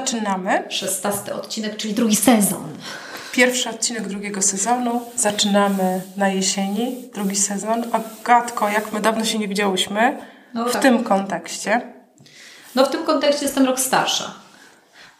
[0.00, 0.64] Zaczynamy.
[0.68, 2.68] 16 odcinek, czyli drugi sezon.
[3.32, 5.02] Pierwszy odcinek drugiego sezonu.
[5.16, 7.84] Zaczynamy na jesieni, drugi sezon.
[7.92, 10.18] Agatko, jak my dawno się nie widziałyśmy
[10.54, 10.82] No w tak.
[10.82, 11.80] tym kontekście.
[12.74, 14.34] No w tym kontekście jestem rok starsza.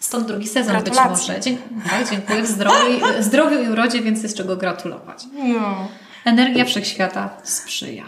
[0.00, 1.28] Stąd drugi sezon być Gratulacje.
[1.34, 1.40] może.
[1.40, 2.42] Dziękuję, tak, dziękuję.
[2.42, 5.24] W zdrowiu, i- zdrowiu i urodzie, więc jest czego gratulować.
[5.32, 5.88] No.
[6.24, 8.04] Energia wszechświata sprzyja.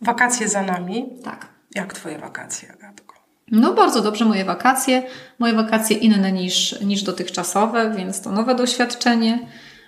[0.00, 1.08] Wakacje za nami.
[1.24, 1.46] Tak.
[1.74, 3.07] Jak twoje wakacje, Agatko?
[3.50, 5.02] No bardzo dobrze moje wakacje.
[5.38, 9.38] Moje wakacje inne niż, niż dotychczasowe, więc to nowe doświadczenie.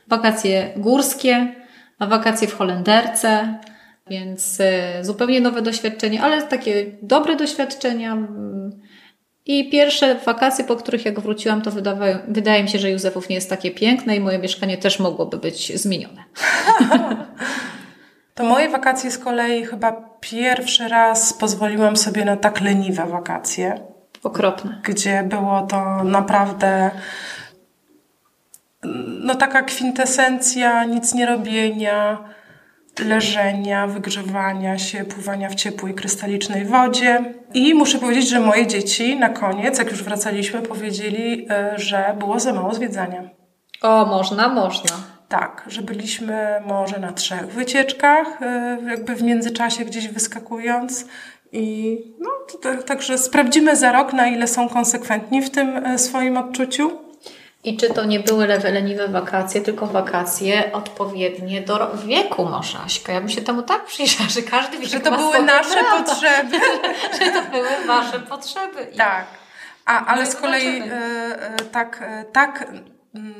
[0.09, 1.55] Wakacje górskie,
[2.01, 3.59] wakacje w Holenderce,
[4.11, 8.17] więc e, zupełnie nowe doświadczenie, ale takie dobre doświadczenia.
[9.47, 13.35] I pierwsze wakacje, po których jak wróciłam, to wydawają, wydaje mi się, że Józefów nie
[13.35, 16.25] jest takie piękne i moje mieszkanie też mogłoby być zmienione.
[18.41, 23.81] To moje wakacje z kolei chyba pierwszy raz pozwoliłam sobie na tak leniwe wakacje.
[24.23, 24.81] Okropne.
[24.85, 26.91] gdzie było to naprawdę
[29.25, 32.19] no taka kwintesencja nic nie robienia,
[33.05, 37.35] leżenia, wygrzewania się, pływania w ciepłej, krystalicznej wodzie.
[37.55, 42.41] I muszę powiedzieć, że moje dzieci na koniec, jak już wracaliśmy, powiedzieli, e, że było
[42.41, 43.31] za mało zwiedzania.
[43.83, 45.20] O, można, można.
[45.31, 51.05] Tak, że byliśmy może na trzech wycieczkach, e, jakby w międzyczasie gdzieś wyskakując.
[51.53, 52.31] I no,
[52.63, 56.99] tak- także sprawdzimy za rok, na ile są konsekwentni w tym e, swoim odczuciu.
[57.65, 63.13] I czy to nie były leniwe wakacje, tylko wakacje odpowiednie do wieku może, Aśka?
[63.13, 66.57] Ja bym się temu tak przyjrzała, że każdy wiek Że to były nasze prawa, potrzeby.
[67.21, 68.87] Że to były wasze potrzeby.
[68.95, 69.27] I Tak.
[69.87, 72.67] A, ale No z kolei e, tak, tak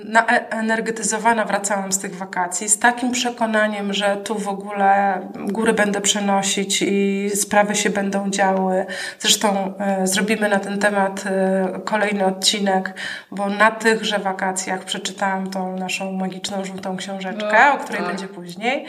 [0.05, 6.83] naenergetyzowana wracałam z tych wakacji, z takim przekonaniem, że tu w ogóle góry będę przenosić
[6.83, 8.87] i sprawy się będą działy.
[9.19, 12.95] Zresztą e, zrobimy na ten temat e, kolejny odcinek,
[13.31, 18.09] bo na tychże wakacjach przeczytałam tą naszą magiczną żółtą książeczkę, No, o której tak.
[18.09, 18.87] będzie później.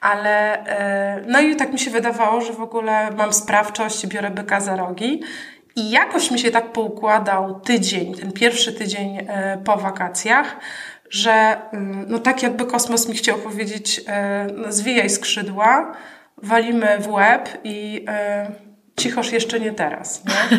[0.00, 4.60] Ale e, no i tak mi się wydawało, że w ogóle mam sprawczość, biorę byka
[4.60, 5.22] za rogi.
[5.76, 10.56] I jakoś mi się tak poukładał tydzień, ten pierwszy tydzień e, po wakacjach,
[11.10, 15.92] że mm, no tak jakby kosmos mi chciał powiedzieć, e, no zwijaj skrzydła,
[16.42, 18.50] walimy w łeb i e,
[18.96, 20.22] cichoż jeszcze nie teraz.
[20.24, 20.58] Nie?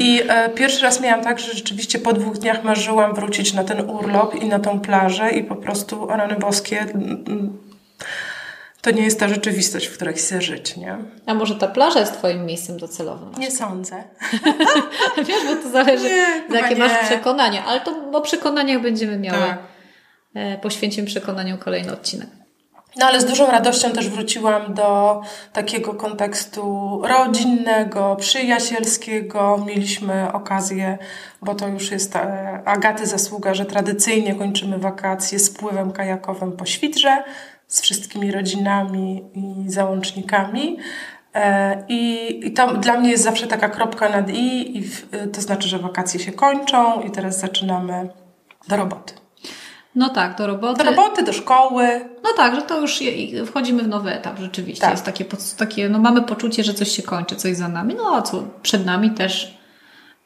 [0.00, 0.20] I
[0.54, 4.46] pierwszy raz miałam tak, że rzeczywiście po dwóch dniach marzyłam wrócić na ten urlop i
[4.46, 7.58] na tą plażę i po prostu, o rany boskie, mm, mm,
[8.82, 10.98] to nie jest ta rzeczywistość, w której chcę żyć, nie?
[11.26, 13.32] A może ta plaża jest Twoim miejscem docelowym?
[13.38, 14.04] Nie sądzę.
[15.26, 17.64] Wiesz, bo to zależy, Nie, jakie masz przekonania.
[17.64, 19.38] Ale to o przekonaniach będziemy miały.
[19.38, 19.58] Tak.
[20.34, 22.28] E, Poświęcimy przekonaniom kolejny odcinek.
[22.96, 25.20] No ale z dużą radością też wróciłam do
[25.52, 29.64] takiego kontekstu rodzinnego, przyjacielskiego.
[29.66, 30.98] Mieliśmy okazję,
[31.42, 36.66] bo to już jest e, Agaty zasługa, że tradycyjnie kończymy wakacje z pływem kajakowym po
[36.66, 37.24] Świdrze,
[37.72, 40.76] z wszystkimi rodzinami i załącznikami.
[41.34, 45.40] E, I, I to dla mnie jest zawsze taka kropka nad i, i w, to
[45.40, 48.08] znaczy, że wakacje się kończą i teraz zaczynamy
[48.68, 49.14] do roboty.
[49.94, 50.84] No tak, do roboty.
[50.84, 51.84] Do roboty, do szkoły,
[52.24, 54.80] No tak, że to już je- wchodzimy w nowy etap, rzeczywiście.
[54.80, 54.90] Tak.
[54.90, 55.24] Jest takie,
[55.58, 58.86] takie, no mamy poczucie, że coś się kończy, coś za nami, no a co przed
[58.86, 59.58] nami też,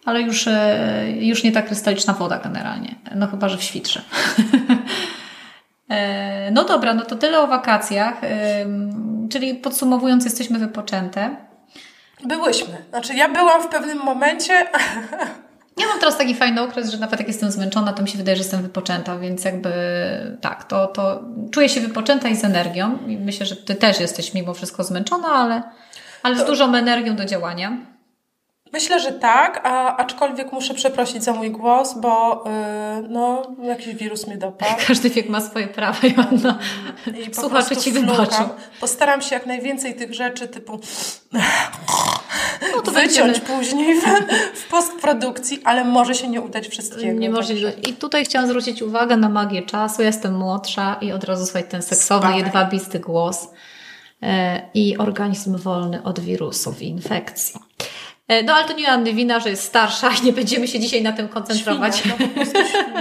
[0.05, 4.03] ale już, e, już nie ta krystaliczna woda generalnie, no chyba, że w świtrze.
[5.91, 8.15] E, no dobra, no to tyle o wakacjach,
[8.63, 11.37] Ym, czyli podsumowując, jesteśmy wypoczęte.
[12.25, 12.85] Byłyśmy.
[12.91, 14.53] Znaczy, ja byłam w pewnym momencie.
[15.79, 18.37] Ja mam teraz taki fajny okres, że nawet jak jestem zmęczona, to mi się wydaje,
[18.37, 19.73] że jestem wypoczęta, więc jakby
[20.41, 22.99] tak, to, to czuję się wypoczęta i z energią.
[23.07, 25.63] I myślę, że Ty też jesteś mimo wszystko zmęczona, ale,
[26.23, 27.77] ale z dużą energią do działania.
[28.73, 34.27] Myślę, że tak, a, aczkolwiek muszę przeprosić za mój głos, bo yy, no, jakiś wirus
[34.27, 34.73] mnie dopadł.
[34.89, 36.59] Każdy wiek ma swoje prawa, Joanna.
[37.31, 38.49] I Słuchacze Ci wybaczą.
[38.81, 40.81] Postaram się jak najwięcej tych rzeczy typu
[42.75, 44.05] No to wyciąć będziemy- później w,
[44.55, 47.19] w postprodukcji, ale może się nie udać wszystkiego.
[47.21, 47.55] Nie może
[47.89, 50.03] I tutaj chciałam zwrócić uwagę na magię czasu.
[50.03, 52.39] Ja jestem młodsza i od razu słuchaj ten seksowny, Spadaj.
[52.45, 53.49] jedwabisty głos
[54.23, 57.61] e, i organizm wolny od wirusów i infekcji.
[58.29, 61.03] E, No ale to nie Anny wina, że jest starsza i nie będziemy się dzisiaj
[61.03, 61.97] na tym koncentrować.
[61.97, 63.01] Świnia, no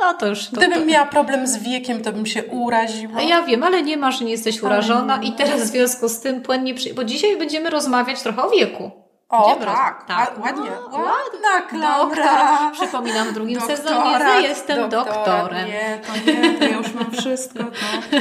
[0.00, 0.14] no.
[0.14, 0.46] To już.
[0.46, 0.84] To, Gdybym to...
[0.84, 3.18] miała problem z wiekiem, to bym się uraziła.
[3.18, 6.42] A Ja wiem, ale nie masz, nie jesteś urażona i teraz w związku z tym
[6.42, 6.94] płynnie przy...
[6.94, 9.05] Bo dzisiaj będziemy rozmawiać trochę o wieku.
[9.28, 10.32] O, tak, tak.
[10.44, 10.70] ładnie.
[10.92, 11.96] No, Ładna.
[11.98, 12.72] Doktor.
[12.72, 15.66] Przypominam w drugim sezonie, że jestem doktorem.
[15.66, 17.58] Nie, to nie, to ja już mam wszystko.
[17.64, 18.18] To,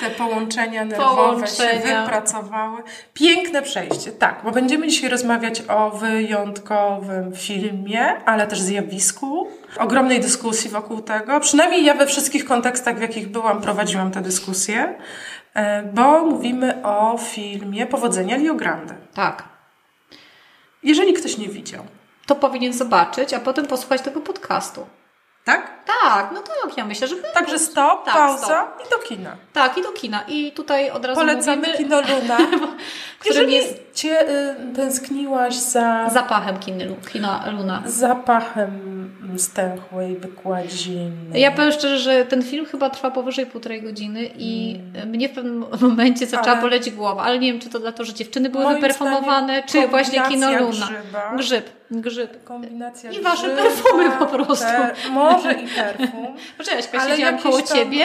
[0.00, 1.72] te połączenia nerwowe Połączenia.
[1.72, 2.82] się wypracowały.
[3.14, 9.48] Piękne przejście, tak, bo będziemy dzisiaj rozmawiać o wyjątkowym filmie, ale też zjawisku.
[9.78, 11.40] Ogromnej dyskusji wokół tego.
[11.40, 14.94] Przynajmniej ja we wszystkich kontekstach, w jakich byłam, prowadziłam tę dyskusję,
[15.54, 18.94] e, bo mówimy o filmie Powodzenia Rio Grande.
[19.14, 19.57] Tak.
[20.82, 21.84] Jeżeli ktoś nie widział.
[22.26, 24.86] To powinien zobaczyć, a potem posłuchać tego podcastu.
[25.44, 25.84] Tak?
[26.02, 29.36] Tak, no tak, ja myślę, że Także stop, Tak, pauza i do kina.
[29.52, 30.24] tak i do kina.
[30.28, 32.38] I tutaj od razu Polecamy mówimy kino Luna.
[33.18, 37.82] którym Jeżeli jest cię y, tęskniłaś za zapachem kina, kina Luna.
[37.86, 38.98] zapachem
[39.36, 41.38] stęchłej wykładziny.
[41.38, 45.64] Ja powiem szczerze, że ten film chyba trwa powyżej półtorej godziny i mnie w pewnym
[45.80, 46.52] momencie zaczęła Mm.
[46.52, 49.88] Ale- boleć głowa, ale nie wiem, czy to dlatego, że dziewczyny były Moim wyperformowane, czy
[49.88, 50.70] właśnie kino Luna.
[50.70, 51.32] grzyba.
[51.36, 52.44] Grzyb, grzyb.
[52.44, 54.64] Kombinacja I wasze grzyba, perfumy po prostu.
[54.66, 56.26] Te, może i perfum.
[56.58, 58.04] Poczekaj, ja siedziałam koło tam- ciebie.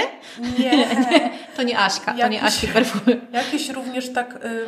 [0.60, 0.72] Nie.
[1.56, 3.22] To nie Aśka, to nie Jakiś- Aśki perfumy.
[3.32, 4.66] Jakieś również tak y,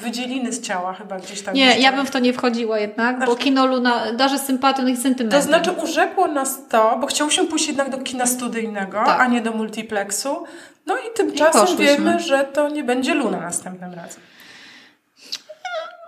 [0.00, 1.80] wydzieliny z ciała chyba gdzieś tam Nie, jeszcze.
[1.80, 5.40] ja bym w to nie wchodziła jednak, bo Znaczy- kino Luna darzy sympatią i sentymentem.
[5.40, 9.20] To znaczy urzekło nas to, bo chciałyśmy pójść jednak do kina studyjnego, Tak.
[9.20, 10.44] a nie do multiplexu.
[10.86, 11.86] No i tymczasem poszłyśmy.
[11.86, 14.20] wiemy, że to nie będzie Luna następnym razem.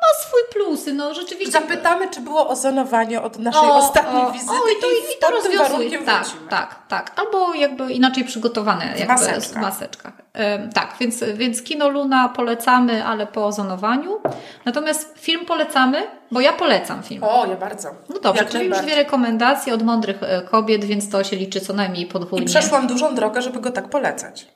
[0.04, 1.52] Ma swój plusy, no rzeczywiście.
[1.52, 5.58] Zapytamy, czy było ozonowanie od naszej ostatniej wizyty o, i to, i to pod tym
[5.58, 5.98] rozwiązuje.
[6.04, 6.48] Tak, wrócimy.
[6.50, 7.12] tak, tak.
[7.16, 8.84] Albo jakby inaczej przygotowane.
[8.98, 10.12] Jakby maseczkach.
[10.58, 14.20] Ym, tak, więc, więc Kino Luna polecamy, ale po ozonowaniu.
[14.64, 17.24] Natomiast film polecamy, bo ja polecam film.
[17.24, 17.88] O, ja bardzo.
[18.08, 21.60] No dobrze, Jak czyli już dwie rekomendacje od mądrych e, kobiet, więc to się liczy
[21.60, 22.44] co najmniej podwójnie.
[22.44, 24.46] I przeszłam dużą drogę, żeby go tak polecać.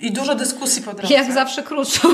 [0.00, 1.14] I dużo dyskusji po drodze.
[1.14, 2.08] Jak zawsze krótszą.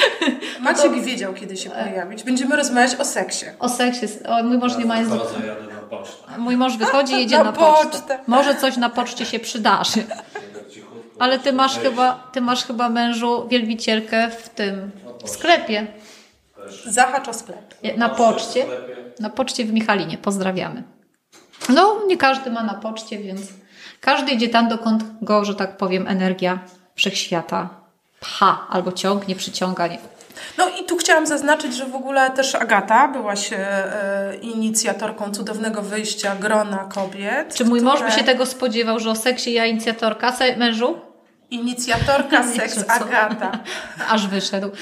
[0.60, 2.22] Maciek wiedział, kiedy się pojawić.
[2.22, 3.46] Będziemy rozmawiać o seksie.
[3.58, 4.06] O seksie.
[4.28, 5.18] O, mój mąż nie ma języka.
[5.24, 6.38] Chodzę, jadę na pocztę.
[6.38, 7.88] Mój mąż wychodzi i jedzie Na na, pocztę.
[7.98, 8.18] pocztę.
[8.26, 10.04] Może coś na poczcie się przydarzy.
[11.18, 14.90] Ale ty masz chyba, ty masz chyba mężu wielbicielkę w tym,
[15.24, 15.86] w sklepie.
[16.86, 17.74] Zahacz o sklep.
[17.96, 18.66] Na poczcie.
[19.20, 20.18] Na poczcie w Michalinie.
[20.18, 20.82] Pozdrawiamy.
[21.68, 23.40] No, nie każdy ma na poczcie, więc
[24.00, 26.58] każdy idzie tam, dokąd go, że tak powiem, energia
[26.94, 27.68] wszechświata
[28.20, 29.86] pcha albo ciągnie, przyciąga.
[29.86, 29.98] Nie.
[30.58, 36.36] No i tu chciałam zaznaczyć, że w ogóle też Agata byłaś e, inicjatorką cudownego wyjścia
[36.36, 37.54] grona kobiet.
[37.54, 41.00] Czy mój mąż by które- się tego spodziewał, że o seksie ja inicjatorka, se, mężu?
[41.50, 42.84] Inicjatorka seks?
[42.88, 43.52] Agata.
[44.12, 44.70] Aż wyszedł.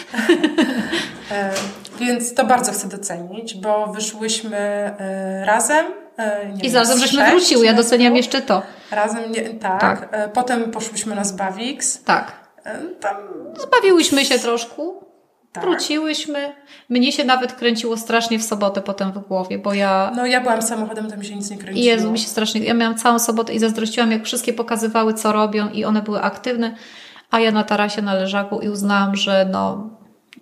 [1.32, 1.50] E,
[1.98, 5.86] więc to bardzo chcę docenić, bo wyszłyśmy e, razem.
[6.20, 8.62] E, nie I zarazem żeśmy wróciły, ja doceniam jeszcze to.
[8.90, 9.80] Razem, nie, tak.
[9.80, 10.08] Tak.
[10.12, 12.04] E, potem poszłyśmy na Zbawix.
[12.04, 12.32] Tak.
[12.64, 13.16] E, tam,
[13.58, 14.82] Zbawiłyśmy się troszkę.
[15.52, 15.64] tak.
[15.64, 16.52] Wróciłyśmy.
[16.88, 20.12] Mnie się nawet kręciło strasznie w sobotę potem w głowie, bo ja.
[20.16, 21.86] No ja byłam samochodem, to mi się nic nie kręciło.
[21.86, 22.60] Jezu, mi się strasznie.
[22.60, 26.74] Ja miałam całą sobotę i zazdrościłam, jak wszystkie pokazywały, co robią, i one były aktywne,
[27.30, 29.90] a ja na tarasie na leżaku i uznałam, że no,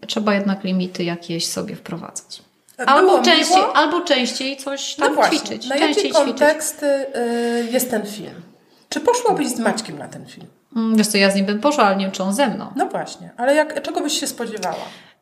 [0.07, 2.48] trzeba jednak limity jakieś sobie wprowadzać.
[2.87, 3.77] Albo częściej, miło.
[3.77, 5.69] albo częściej coś tam no właśnie, ćwiczyć.
[5.69, 6.43] na jakie częściej ćwiczyć.
[6.83, 8.35] y, jest ten film?
[8.89, 10.47] Czy poszłabyś z Maćkiem na ten film?
[10.77, 12.73] Mm, Wiesz co, ja z nim bym poszła, ale nie wiem, czy on ze mną.
[12.77, 14.77] No właśnie, ale jak, czego byś się spodziewała?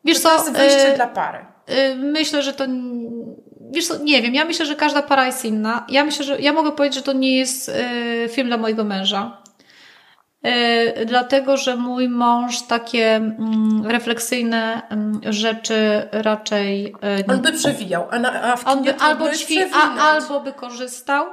[0.05, 1.39] Wiesz Czy co, to jest wyjście y, dla pary.
[1.69, 2.65] Y, Myślę, że to.
[3.71, 5.85] Wiesz co, nie wiem, ja myślę, że każda para jest inna.
[5.89, 9.37] Ja myślę, że ja mogę powiedzieć, że to nie jest y, film dla mojego męża.
[10.47, 16.95] Y, Dlatego, że mój mąż takie mm, refleksyjne mm, rzeczy raczej.
[17.19, 20.39] y, On by przewijał, a, na, a w on by albo, trudno ćwi, a, albo
[20.39, 21.25] by korzystał.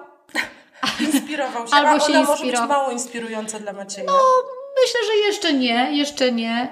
[1.12, 2.68] inspirował się, albo a się ona może być inspirował.
[2.78, 4.12] mało inspirująca dla Macieja.
[4.82, 6.68] Myślę, że jeszcze nie, jeszcze nie.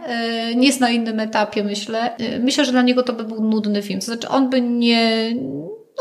[0.51, 2.17] Y, Nie jest na innym etapie, myślę.
[2.41, 4.01] Myślę, że dla niego to by był nudny film.
[4.01, 5.35] To znaczy, on by nie.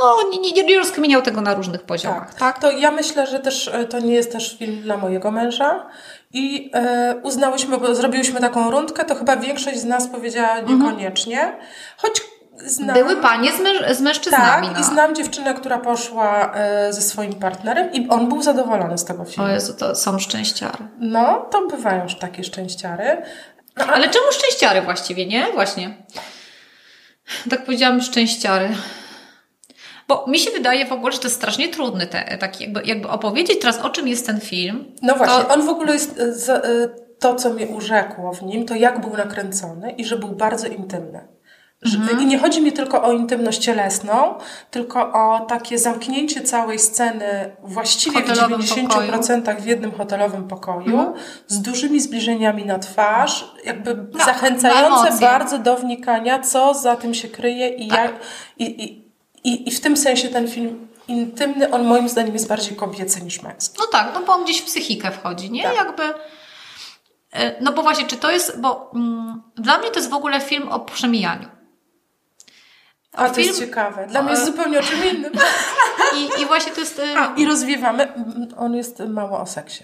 [0.02, 2.30] No, nie, nie, nie rozkminiał tego na różnych poziomach.
[2.30, 2.60] Tak, tak?
[2.62, 5.90] To ja myślę, że też e, to nie jest też film dla mojego męża.
[6.34, 11.58] I e, uznałyśmy, bo zrobiłyśmy taką rundkę, to chyba większość z nas powiedziała niekoniecznie.
[11.98, 12.22] Choć
[12.66, 12.90] znam.
[12.90, 13.08] Mhm.
[13.08, 14.68] Były panie z, męż- z mężczyznami.
[14.68, 14.82] Tak, no.
[14.82, 19.26] i znam dziewczynę, która poszła e, ze swoim partnerem i on był zadowolony z tego
[19.26, 19.50] filmu.
[19.50, 20.78] O Jezu, to są szczęściary.
[21.00, 23.22] No, to bywają już takie szczęściary.
[23.78, 25.46] No, Ale czemu szczęściary właściwie, nie?
[25.54, 25.98] Właśnie.
[27.50, 28.70] Tak powiedziałam, szczęściary.
[30.12, 33.10] Bo mi się wydaje w ogóle, że to jest strasznie trudny te, taki jakby, jakby
[33.10, 34.86] opowiedzieć teraz o czym jest ten film.
[35.02, 36.90] No właśnie, To- on w ogóle jest e, za- e,
[37.20, 41.28] to, co mnie urzekło w nim, to jak był nakręcony i że był bardzo intymny.
[41.86, 42.22] Mhm.
[42.22, 44.34] I nie chodzi mi tylko o intymność cielesną,
[44.72, 49.62] tylko o takie zamknięcie całej sceny właściwie w 90% pokoju.
[49.62, 51.14] w jednym hotelowym pokoju, mhm.
[51.48, 57.28] z dużymi zbliżeniami na twarz, jakby no, zachęcające bardzo do wnikania, co za tym się
[57.28, 58.00] kryje i, tak.
[58.00, 58.12] jak,
[58.58, 59.01] i, i,
[59.44, 63.42] i, i w tym sensie ten film intymny, on moim zdaniem jest bardziej kobiecy niż
[63.42, 63.78] męski.
[63.80, 65.64] No tak, no bo on gdzieś w psychikę wchodzi, nie?
[65.64, 65.76] Tak.
[65.76, 66.04] Jakby...
[67.32, 70.42] E, no bo właśnie, czy to jest, bo mm, dla mnie to jest w ogóle
[70.42, 71.48] film o przemijaniu.
[73.14, 73.48] A to film...
[73.48, 74.08] jest ciekawe.
[74.08, 75.32] Dla mnie jest zupełnie o czym innym.
[76.18, 77.02] I, I właśnie to jest...
[77.18, 78.14] A, i rozwiewamy.
[78.58, 79.84] On jest mało o seksie.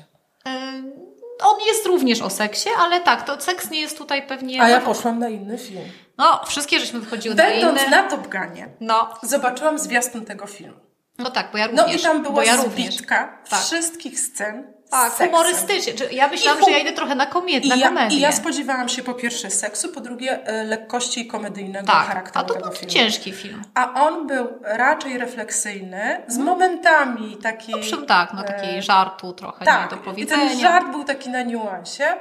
[1.44, 4.62] On jest również o seksie, ale tak, to seks nie jest tutaj pewnie...
[4.62, 5.84] A ja poszłam na inny film.
[6.17, 7.82] No, wszystkie żeśmy wychodziły Będąc na inne.
[7.82, 9.13] Będąc na Top Gunie, no.
[9.24, 10.79] zobaczyłam zwiastun tego filmu.
[11.17, 11.88] No tak, bo ja również.
[11.88, 13.60] No i tam była ja zbitka tak.
[13.60, 15.94] wszystkich scen tak, humorystycznie.
[16.12, 18.08] Ja myślałam, że ja idę trochę na, komedię, na ja.
[18.08, 22.46] I ja spodziewałam się po pierwsze seksu, po drugie e, lekkości i komedyjnego tak, charakteru
[22.46, 22.94] a to tego filmu.
[22.94, 23.62] ciężki film.
[23.74, 26.46] A on był raczej refleksyjny, z hmm.
[26.46, 27.75] momentami takiej...
[27.91, 28.82] No, tak, no takiej e...
[28.82, 29.96] żartu trochę, tak.
[30.17, 32.13] I ten żart był taki na niuansie.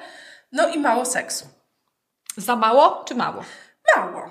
[0.52, 1.46] No i mało seksu.
[2.36, 3.42] Za mało czy mało?
[3.96, 4.30] Mało,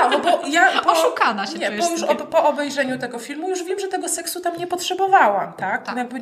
[0.00, 0.70] mało, bo ja...
[0.84, 4.40] Po, Oszukana się Nie, bo już po obejrzeniu tego filmu już wiem, że tego seksu
[4.40, 5.86] tam nie potrzebowałam, tak?
[5.86, 5.96] tak.
[5.96, 6.20] Jakby...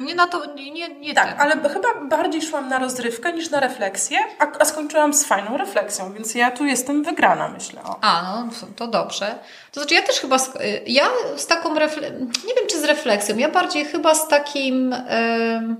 [0.00, 1.40] Nie na to, nie, nie Tak, ten.
[1.40, 6.12] ale chyba bardziej szłam na rozrywkę niż na refleksję, a, a, skończyłam z fajną refleksją,
[6.12, 7.82] więc ja tu jestem wygrana, myślę.
[7.82, 7.98] O.
[8.00, 9.38] A, no to dobrze.
[9.72, 10.52] To znaczy ja też chyba, z,
[10.86, 11.04] ja
[11.36, 12.10] z taką, refle...
[12.20, 15.76] nie wiem czy z refleksją, ja bardziej chyba z takim, yy...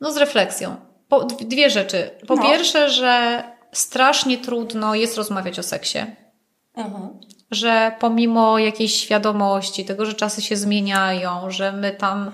[0.00, 0.76] no z refleksją.
[1.08, 2.10] Po, dwie rzeczy.
[2.28, 2.42] Po no.
[2.42, 3.42] pierwsze, że
[3.76, 5.98] strasznie trudno jest rozmawiać o seksie.
[6.74, 7.20] Mhm.
[7.50, 12.30] Że pomimo jakiejś świadomości, tego, że czasy się zmieniają, że my tam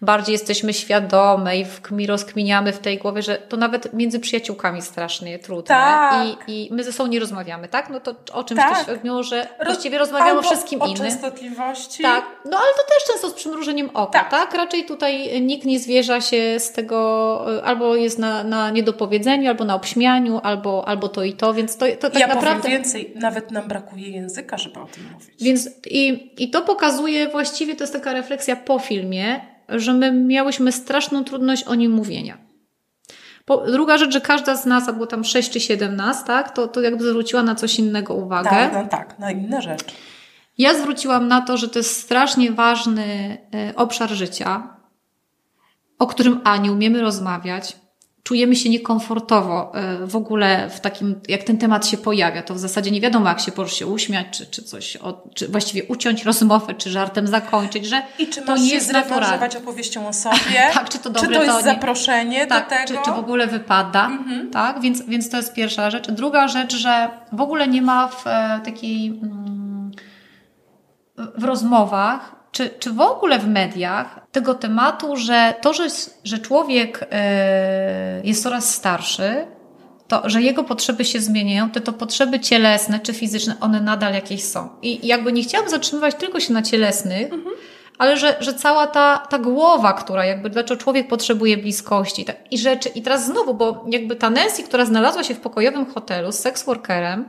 [0.00, 5.38] bardziej jesteśmy świadome i w, rozkminiamy w tej głowie, że to nawet między przyjaciółkami strasznie
[5.38, 6.26] trudne tak.
[6.48, 7.90] I, i my ze sobą nie rozmawiamy, tak?
[7.90, 8.76] No to o czymś tak.
[8.76, 10.96] to świadczyło, że właściwie rozmawiamy Albo o wszystkim o innym.
[10.96, 12.02] częstotliwości.
[12.02, 14.30] Tak, no ale to też często z przymrużeniem oka, tak.
[14.30, 14.54] tak?
[14.54, 19.74] Raczej tutaj nikt nie zwierza się z tego, albo jest na, na niedopowiedzeniu, albo na
[19.74, 22.62] obśmianiu, albo, albo to i to, więc to, to tak ja naprawdę...
[22.62, 25.30] powiem więcej, nawet nam brakuje języka, żeby o tym mówić.
[25.40, 30.72] Więc i, i to pokazuje właściwie, to jest taka refleksja po filmie, że my miałyśmy
[30.72, 32.38] straszną trudność o nim mówienia.
[33.44, 36.50] Po, druga rzecz, że każda z nas, a było tam 6 czy 7 nas, tak,
[36.50, 38.50] to, to jakby zwróciła na coś innego uwagę.
[38.50, 39.84] Tak, no, tak, na inne rzeczy.
[40.58, 44.76] Ja zwróciłam na to, że to jest strasznie ważny e, obszar życia,
[45.98, 47.76] o którym A nie umiemy rozmawiać,
[48.28, 52.58] czujemy się niekomfortowo e, w ogóle w takim, jak ten temat się pojawia, to w
[52.58, 54.98] zasadzie nie wiadomo, jak się się uśmiać, czy, czy coś,
[55.34, 59.48] czy właściwie uciąć rozmowę, czy żartem zakończyć, że I czy to nie jest naturalne.
[59.58, 62.70] opowieścią o sobie, tak, czy to, dobre, czy to jest to nie, zaproszenie tak, do
[62.70, 63.00] tego.
[63.00, 64.50] Czy, czy w ogóle wypada, mhm.
[64.50, 66.10] tak, więc, więc to jest pierwsza rzecz.
[66.10, 69.92] Druga rzecz, że w ogóle nie ma w e, takiej, mm,
[71.16, 75.86] w rozmowach czy, czy w ogóle w mediach tego tematu, że to, że,
[76.24, 79.46] że człowiek e, jest coraz starszy,
[80.08, 84.44] to, że jego potrzeby się zmieniają, to to potrzeby cielesne czy fizyczne, one nadal jakieś
[84.44, 84.68] są.
[84.82, 87.56] I jakby nie chciałam zatrzymywać tylko się na cielesnych, mhm.
[87.98, 92.58] ale że, że cała ta, ta głowa, która jakby, dlaczego człowiek potrzebuje bliskości tak, i
[92.58, 92.88] rzeczy.
[92.88, 97.28] I teraz znowu, bo jakby ta Nancy, która znalazła się w pokojowym hotelu z seksworkerem,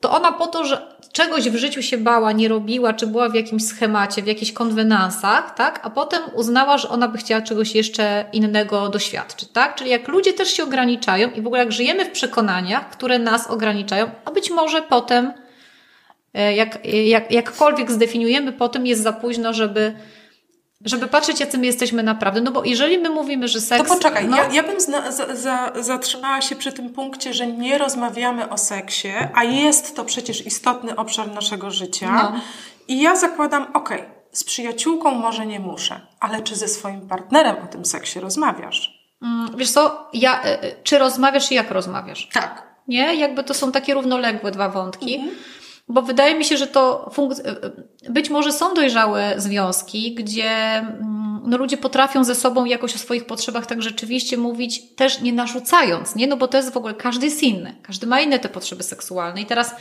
[0.00, 3.34] to ona po to, że czegoś w życiu się bała, nie robiła, czy była w
[3.34, 5.80] jakimś schemacie, w jakichś konwenansach, tak?
[5.82, 9.74] A potem uznała, że ona by chciała czegoś jeszcze innego doświadczyć, tak?
[9.74, 13.50] Czyli jak ludzie też się ograniczają i w ogóle jak żyjemy w przekonaniach, które nas
[13.50, 15.32] ograniczają, a być może potem,
[16.34, 19.94] e, jak, jak, jakkolwiek zdefiniujemy, potem jest za późno, żeby
[20.84, 22.40] żeby patrzeć, jacy my jesteśmy naprawdę.
[22.40, 23.88] No bo jeżeli my mówimy, że seks...
[23.88, 24.36] To poczekaj, no...
[24.36, 28.58] ja, ja bym zna, za, za, zatrzymała się przy tym punkcie, że nie rozmawiamy o
[28.58, 32.12] seksie, a jest to przecież istotny obszar naszego życia.
[32.12, 32.40] No.
[32.88, 37.56] I ja zakładam, okej, okay, z przyjaciółką może nie muszę, ale czy ze swoim partnerem
[37.64, 39.04] o tym seksie rozmawiasz?
[39.22, 42.28] Mm, wiesz co, ja, e, e, czy rozmawiasz i jak rozmawiasz?
[42.32, 42.74] Tak.
[42.88, 43.14] Nie?
[43.14, 45.14] Jakby to są takie równoległe dwa wątki.
[45.14, 45.36] Mhm.
[45.88, 47.10] Bo wydaje mi się, że to
[48.10, 53.26] być może są dojrzałe związki, gdzie mm, no, ludzie potrafią ze sobą jakoś o swoich
[53.26, 56.26] potrzebach tak rzeczywiście mówić, też nie narzucając, nie?
[56.26, 59.40] No bo to jest w ogóle, każdy jest inny, każdy ma inne te potrzeby seksualne.
[59.40, 59.74] I teraz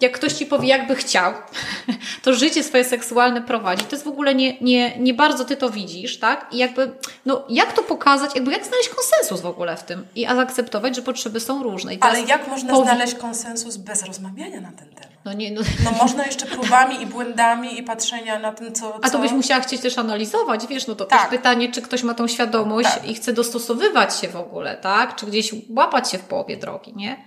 [0.00, 1.32] jak ktoś ci powie, jakby chciał,
[2.24, 3.84] to życie swoje seksualne prowadzi.
[3.84, 6.46] To jest w ogóle nie, nie, nie bardzo ty to widzisz, tak?
[6.52, 6.92] I jakby,
[7.26, 11.02] no jak to pokazać, jakby jak znaleźć konsensus w ogóle w tym i zaakceptować, że
[11.02, 11.92] potrzeby są różne.
[12.00, 15.10] Ale jak można powi- znaleźć konsensus bez rozmawiania na ten temat?
[15.24, 15.60] No, nie, no.
[15.84, 18.98] no można jeszcze próbami i błędami i patrzenia na tym, co, co...
[19.02, 21.20] A to byś musiała chcieć też analizować, wiesz, no to tak.
[21.20, 23.08] też pytanie, czy ktoś ma tą świadomość tak.
[23.08, 25.16] i chce dostosowywać się w ogóle, tak?
[25.16, 27.24] Czy gdzieś łapać się w połowie drogi, nie?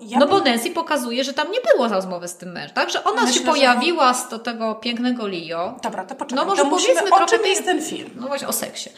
[0.00, 2.90] Ja No bo Nancy pokazuje, że tam nie było rozmowy z tym mężem, tak?
[2.90, 5.76] Że ona Myślę, się pojawiła z do tego pięknego Leo.
[5.82, 6.44] Dobra, to poczekaj.
[6.44, 8.10] No może to musimy, powiedzmy o trochę czym jest ten film?
[8.14, 8.90] No właśnie o seksie.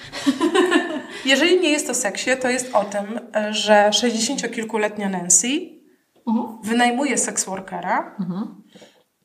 [1.24, 5.48] Jeżeli nie jest o seksie, to jest o tym, że 60-kilkuletnia Nancy
[6.64, 8.16] wynajmuje seksworkera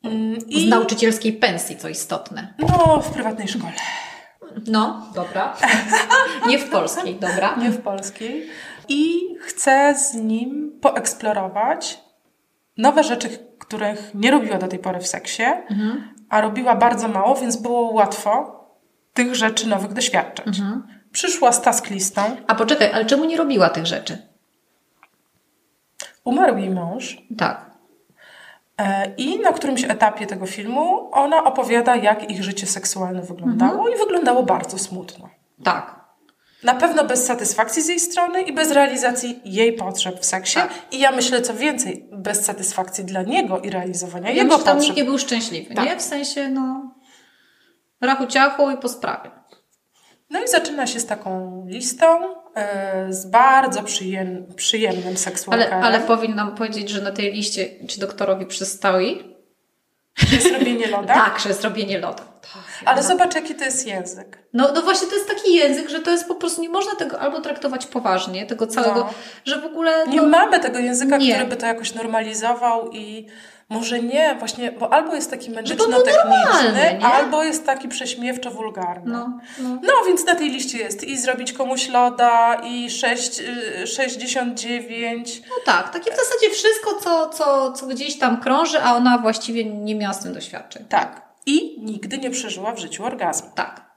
[0.04, 2.54] mm, Z i nauczycielskiej pensji, co istotne.
[2.58, 3.72] no, w prywatnej szkole,
[4.66, 5.56] No, dobra.
[6.48, 7.56] Nie w polskiej, dobra.
[7.56, 8.46] nie w polskiej.
[8.88, 12.00] I chce z nim poeksplorować
[12.76, 13.28] nowe rzeczy,
[13.58, 15.42] których nie robiła do tej pory w seksie,
[16.28, 18.58] a robiła bardzo mało, więc było łatwo
[19.14, 20.58] tych rzeczy nowych doświadczać.
[21.12, 24.18] Przyszła z task listą, A poczekaj, ale czemu nie robiła tych rzeczy?
[26.24, 27.70] umarł jej mąż, Tak.
[28.78, 33.96] E, I na którymś etapie tego filmu ona opowiada, jak ich życie seksualne wyglądało i
[33.98, 35.28] wyglądało bardzo smutno.
[35.64, 35.97] Tak.
[36.62, 40.54] Na pewno bez satysfakcji z jej strony i bez realizacji jej potrzeb w seksie.
[40.54, 40.70] Tak.
[40.92, 44.76] I ja myślę, co więcej, bez satysfakcji dla niego i realizowania Ja jego myślę, tam
[44.76, 44.88] potrzeb.
[44.88, 45.84] nikt nie był szczęśliwy, Tak.
[45.84, 45.96] nie?
[45.96, 46.94] W sensie, no...
[48.00, 49.30] Rachu ciachu i po sprawie.
[50.30, 52.06] No i zaczyna się z taką listą,
[52.54, 55.72] e, z bardzo przyjem, przyjemnym seksualnym.
[55.72, 59.36] Ale, ale powinnam powiedzieć, że na tej liście ci doktorowi przystoi.
[60.50, 61.14] zrobienie loda.
[61.14, 62.22] Tak, że jest robienie lodu.
[62.40, 64.38] Tak, Ale zobacz, jaki to jest język.
[64.52, 67.20] No, no właśnie to jest taki język, że to jest po prostu, nie można tego
[67.20, 69.10] albo traktować poważnie, tego całego, No.
[69.44, 70.06] że w ogóle...
[70.08, 71.34] Nie no, mamy tego języka, nie.
[71.34, 73.26] który by to jakoś normalizował i
[73.68, 77.06] może nie, właśnie, bo albo jest taki był medyczno-techniczny, nie?
[77.06, 79.02] albo jest taki prześmiewczo-wulgarny.
[79.04, 79.68] no, no.
[79.68, 83.40] No, więc na tej liście jest i zrobić komuś loda, i 6,
[83.82, 85.42] y, 69.
[85.48, 89.64] no tak, takie w zasadzie wszystko, co, co, co gdzieś tam krąży, a ona właściwie
[89.64, 90.84] nie miała z tym doświadczeń.
[90.88, 91.27] Tak.
[91.48, 93.50] I nigdy nie przeżyła w życiu orgazmu.
[93.54, 93.88] Tak.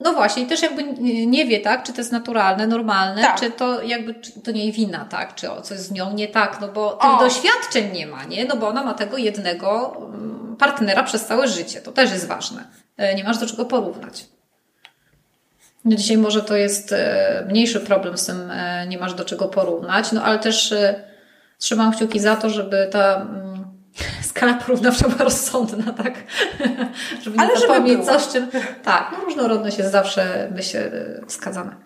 [0.00, 0.82] No właśnie, i też jakby
[1.26, 3.40] nie wie, tak, czy to jest naturalne, normalne, Tak.
[3.40, 6.28] czy to jakby czy to nie jej wina, tak, czy o, coś z nią nie
[6.28, 7.18] tak, no bo tych O.
[7.18, 8.44] doświadczeń nie ma, nie?
[8.44, 11.80] No bo ona ma tego jednego mm, partnera przez całe życie.
[11.80, 12.64] To też jest ważne.
[12.96, 14.26] E, Nie masz do czego porównać.
[15.84, 19.48] No dzisiaj może to jest e, mniejszy problem z tym, e, nie masz do czego
[19.48, 20.74] porównać, no ale też
[21.58, 23.47] trzymam kciuki za to, żeby ta mm,
[24.22, 26.14] skala porównawcza była rozsądna, tak?
[27.22, 28.06] żeby nie Ale żeby zapomnieć było.
[28.18, 28.48] coś, czym...
[28.82, 31.76] Tak, no różnorodność jest zawsze, myślę, e, wskazana.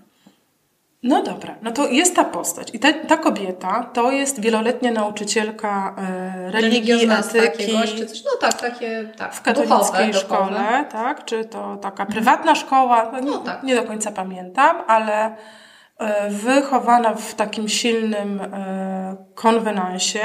[1.02, 2.68] No dobra, no to jest ta postać.
[2.74, 7.38] I ta, ta kobieta to jest wieloletnia nauczycielka e, religii, etyki.
[7.38, 10.20] jakiegoś, czy coś, no tak, takie, tak, w katolickiej duchowe, duchowe.
[10.20, 11.24] szkole, tak?
[11.24, 13.04] Czy to taka prywatna szkoła?
[13.04, 13.62] No, No nie, tak.
[13.62, 15.36] nie do końca pamiętam, ale
[15.98, 20.20] e, wychowana w takim silnym e, konwenansie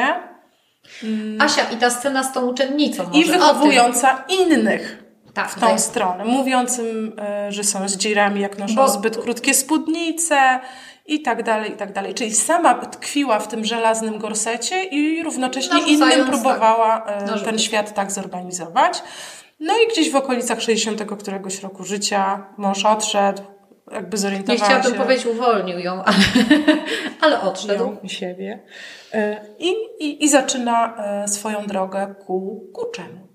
[1.39, 5.03] Asia, i ta scena z tą uczennicą i może o wychowująca innych.
[5.33, 9.53] Tak, w tą daj- stronę, mówiącym, e, że są zdzirami, jak noszą Bo- zbyt krótkie
[9.53, 10.59] spódnice
[11.05, 12.13] i tak dalej, i tak dalej.
[12.13, 17.45] Czyli sama tkwiła w tym żelaznym gorsecie i równocześnie Narzucając, innym tak, próbowała e, narzuty.
[17.45, 19.03] ten świat tak zorganizować.
[19.59, 23.41] No i gdzieś w okolicach 60 któregoś roku życia mąż odszedł,
[23.91, 24.97] jakby Nie zorientowała chciałabym się.
[24.97, 26.17] powiedzieć uwolnił ją, ale,
[27.21, 27.83] ale odszedł.
[27.83, 28.59] ją siebie.
[29.13, 29.69] E, I,
[29.99, 33.27] i, I zaczyna e, swoją drogę ku, ku czemu?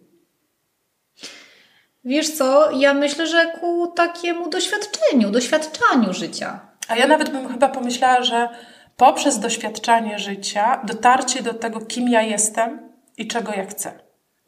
[2.05, 6.61] Wiesz co, ja myślę, że ku takiemu doświadczeniu, doświadczaniu życia.
[6.89, 8.49] A ja nawet bym chyba pomyślała, że
[8.97, 14.02] poprzez doświadczanie życia, dotarcie do tego, kim ja jestem i czego ja chcę.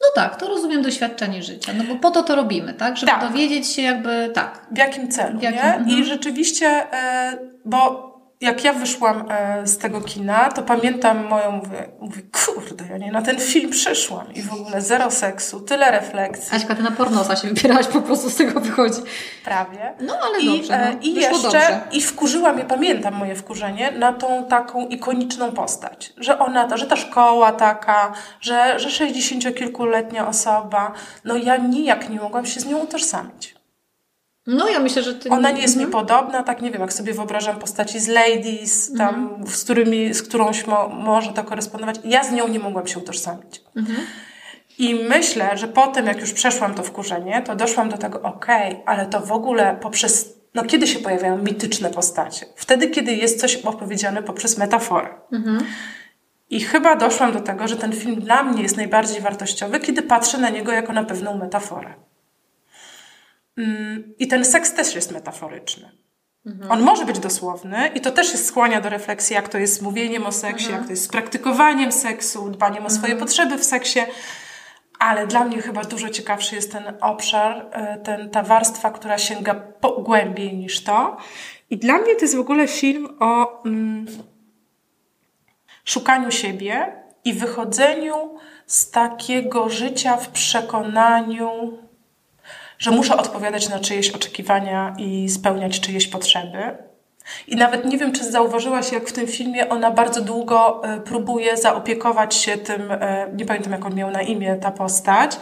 [0.05, 2.97] No tak, to rozumiem doświadczenie życia, no bo po to to robimy, tak?
[2.97, 3.21] Żeby Tak.
[3.21, 4.65] dowiedzieć się jakby, tak.
[4.71, 5.75] W jakim celu, W jakim- nie?
[5.75, 5.89] mhm.
[5.99, 11.89] I rzeczywiście, e, bo jak ja wyszłam e, z tego kina, to pamiętam moją, mówię,
[11.99, 16.55] mówię, kurde, ja nie na ten film przyszłam i w ogóle zero seksu, tyle refleksji,
[16.57, 19.01] Aśka, ty na pornosa się wybierałaś, po prostu z tego wychodzi.
[19.45, 19.93] prawie.
[19.99, 20.99] No ale I, dobrze, no.
[21.01, 21.81] I Wyszło jeszcze, dobrze.
[21.91, 26.13] i wkurzyła mnie, pamiętam moje wkurzenie, na tą taką ikoniczną postać.
[26.17, 30.91] Że ona, to, że ta szkoła taka, że, że 60-kilkuletnia osoba,
[31.25, 33.54] no ja nijak nie mogłam się z nią utożsamić.
[34.47, 35.29] No ja myślę, że ty...
[35.29, 35.87] Ona nie jest Mhm.
[35.87, 39.47] mi podobna, tak nie wiem, jak sobie wyobrażam postaci z Ladies, tam, Mhm.
[39.47, 41.95] z, którymi, z którąś mo, może to korespondować.
[42.03, 43.61] Ja z nią nie mogłam się utożsamić.
[43.75, 43.97] Mhm.
[44.77, 49.05] I myślę, że potem, jak już przeszłam to wkurzenie, to doszłam do tego, okej, ale
[49.05, 52.45] to w ogóle poprzez, no kiedy się pojawiają mityczne postacie?
[52.55, 55.09] Wtedy, kiedy jest coś opowiedziane poprzez metaforę.
[55.31, 55.65] Mhm.
[56.49, 60.37] I chyba doszłam do tego, że ten film dla mnie jest najbardziej wartościowy, kiedy patrzę
[60.37, 61.93] na niego jako na pewną metaforę.
[63.57, 66.05] Mm, I ten seks też jest metaforyczny.
[66.69, 69.81] On może być dosłowny i to też jest skłania do refleksji, jak to jest z
[69.81, 73.99] mówieniem o seksie, jak to jest z praktykowaniem seksu, dbaniem o swoje potrzeby w seksie.
[74.99, 79.53] Ale dla mnie chyba dużo ciekawszy jest ten obszar, e, ten, ta warstwa, która sięga
[79.53, 81.17] po, głębiej niż to.
[81.69, 84.05] I dla mnie to jest w ogóle film o mm,
[85.85, 86.93] szukaniu siebie
[87.25, 91.77] i wychodzeniu z takiego życia w przekonaniu,
[92.79, 96.77] że muszę odpowiadać na czyjeś oczekiwania i spełniać czyjeś potrzeby.
[97.47, 101.57] I nawet nie wiem, czy zauważyłaś, jak w tym filmie ona bardzo długo e, próbuje
[101.57, 105.39] zaopiekować się tym, e, nie pamiętam jak on miał na imię ta postać,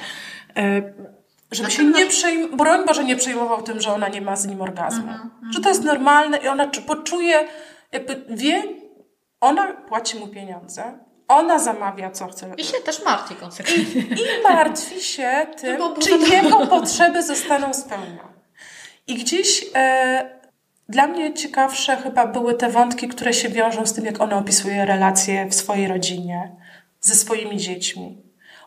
[0.58, 0.93] e,
[1.52, 4.62] żeby się nie przejmował, broń Boże nie przejmował tym, że ona nie ma z nim
[4.62, 5.02] orgazmu.
[5.02, 7.48] Mhm, że to jest normalne i ona poczuje,
[7.91, 8.63] jakby wie,
[9.41, 10.84] ona płaci mu pieniądze,
[11.36, 12.54] ona zamawia, co chce.
[12.58, 14.02] I się też martwi konsekwentnie.
[14.02, 18.34] I, i martwi się tym, no czy jego potrzeby zostaną spełnione.
[19.08, 20.39] I gdzieś e,
[20.89, 24.86] dla mnie ciekawsze chyba były te wątki, które się wiążą z tym, jak ona opisuje
[24.86, 26.56] relacje w swojej rodzinie,
[27.02, 28.24] ze swoimi dziećmi.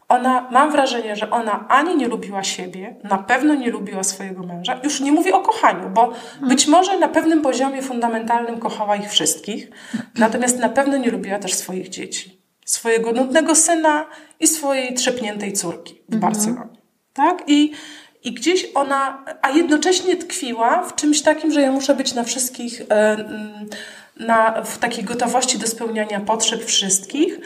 [0.08, 4.80] Ona, mam wrażenie, że ona ani nie lubiła siebie, na pewno nie lubiła swojego męża.
[4.84, 9.70] Już nie mówię o kochaniu, bo być może na pewnym poziomie fundamentalnym kochała ich wszystkich,
[10.18, 12.45] natomiast na pewno nie lubiła też swoich dzieci.
[12.76, 14.06] Swojego nudnego syna
[14.40, 16.32] i swojej trzepniętej córki w mhm.
[16.32, 16.76] Barcelonie.
[17.12, 17.42] Tak?
[17.46, 17.72] I
[18.24, 22.82] i gdzieś ona, a jednocześnie tkwiła w czymś takim, że ja muszę być na wszystkich,
[22.90, 23.16] e,
[24.16, 27.38] na, w takiej gotowości do spełniania potrzeb wszystkich.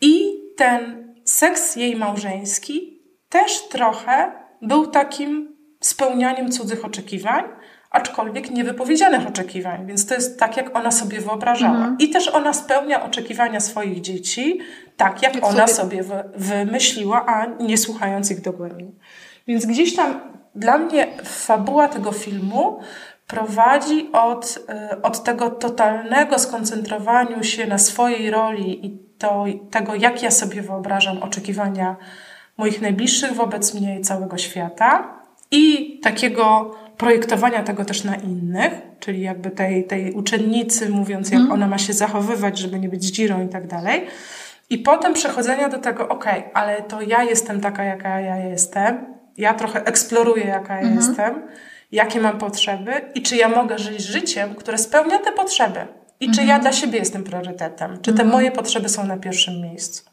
[0.00, 4.32] I ten seks jej małżeński też trochę
[4.62, 7.44] był takim spełnianiem cudzych oczekiwań,
[7.92, 9.86] aczkolwiek niewypowiedzianych oczekiwań.
[9.86, 11.76] Więc to jest tak, jak ona sobie wyobrażała.
[11.76, 11.96] Mhm.
[11.98, 14.58] I też ona spełnia oczekiwania swoich dzieci,
[14.96, 18.90] tak jak, jak ona sobie, sobie wymyśliła, a nie słuchając ich dogłębnie.
[19.46, 20.20] Więc gdzieś tam
[20.54, 22.80] dla mnie fabuła tego filmu
[23.26, 30.22] prowadzi od, e, od tego totalnego skoncentrowaniu się na swojej roli i to, tego, jak
[30.22, 31.96] ja sobie wyobrażam oczekiwania
[32.56, 39.20] moich najbliższych wobec mnie i całego świata, i takiego projektowania tego też na innych, czyli
[39.22, 41.52] jakby tej, tej uczennicy, mówiąc, jak mm.
[41.52, 44.06] ona ma się zachowywać, żeby nie być dzirą i tak dalej.
[44.70, 49.54] I potem przechodzenia do tego, okay, ale to ja jestem taka, jaka ja jestem, ja
[49.54, 50.96] trochę eksploruję, jaka ja mhm.
[50.96, 51.42] jestem,
[51.92, 55.80] jakie mam potrzeby i czy ja mogę żyć życiem, które spełnia te potrzeby.
[56.20, 56.34] I mhm.
[56.34, 56.62] czy ja mhm.
[56.62, 58.28] dla siebie jestem priorytetem, czy te mhm.
[58.28, 60.04] moje potrzeby są na pierwszym miejscu.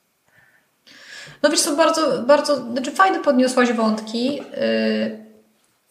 [1.43, 4.36] No wiesz co, bardzo, bardzo, znaczy fajnie podniosłaś wątki.
[4.36, 5.29] Yy,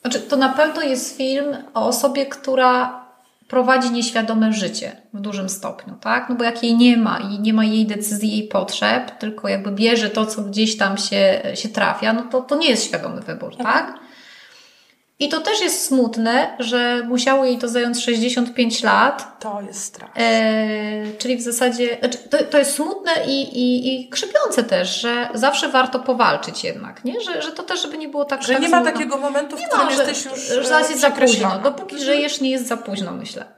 [0.00, 3.04] znaczy, to na pewno jest film o osobie, która
[3.48, 6.28] prowadzi nieświadome życie w dużym stopniu, tak?
[6.28, 9.70] No bo jak jej nie ma i nie ma jej decyzji, jej potrzeb, tylko jakby
[9.70, 13.52] bierze to, co gdzieś tam się, się trafia, no to, to nie jest świadomy wybór,
[13.58, 13.72] mhm.
[13.74, 14.07] tak?
[15.20, 19.40] I to też jest smutne, że musiało jej to zająć 65 lat.
[19.40, 20.22] To jest straszne.
[20.22, 25.28] E, czyli w zasadzie, znaczy, to, to jest smutne i, i, i krzypiące też, że
[25.34, 27.20] zawsze warto powalczyć jednak, nie?
[27.20, 29.62] Że, że to też, żeby nie było tak Że tak nie ma takiego momentu, w
[29.62, 31.58] którym ma, jesteś już Że zaraz jest za późno.
[31.62, 32.04] Dopóki mhm.
[32.04, 33.57] żyjesz, nie jest za późno, myślę.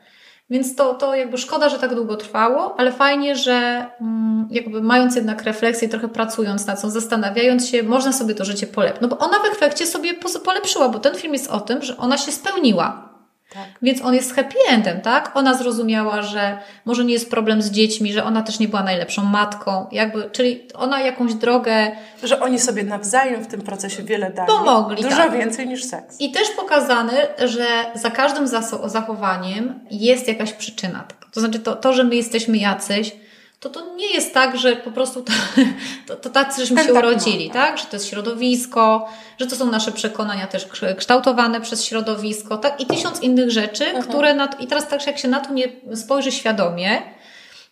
[0.50, 5.16] Więc to, to jakby szkoda, że tak długo trwało, ale fajnie, że mm, jakby mając
[5.16, 9.02] jednak refleksję, trochę pracując nad tym, zastanawiając się, można sobie to życie polepszyć.
[9.02, 12.18] No bo ona w efekcie sobie polepszyła, bo ten film jest o tym, że ona
[12.18, 13.09] się spełniła.
[13.54, 13.64] Tak.
[13.82, 15.30] Więc on jest happy endem, tak?
[15.34, 19.24] Ona zrozumiała, że może nie jest problem z dziećmi, że ona też nie była najlepszą
[19.24, 21.90] matką, jakby, czyli ona jakąś drogę.
[22.22, 24.48] Że oni sobie nawzajem w tym procesie wiele dali.
[24.48, 25.02] Pomogli.
[25.02, 25.32] Dużo tak.
[25.32, 26.20] więcej niż seks.
[26.20, 28.48] I też pokazane, że za każdym
[28.84, 31.04] zachowaniem jest jakaś przyczyna.
[31.32, 33.12] To znaczy to, to że my jesteśmy jacyś,
[33.60, 35.32] to to nie jest tak, że po prostu to,
[36.06, 37.78] to, to tacy żeśmy się tak urodzili, tak?
[37.78, 42.80] Że to jest środowisko, że to są nasze przekonania też kształtowane przez środowisko, tak?
[42.80, 44.04] I tysiąc innych rzeczy, mhm.
[44.04, 47.02] które na to, i teraz tak jak się na to nie spojrzy świadomie,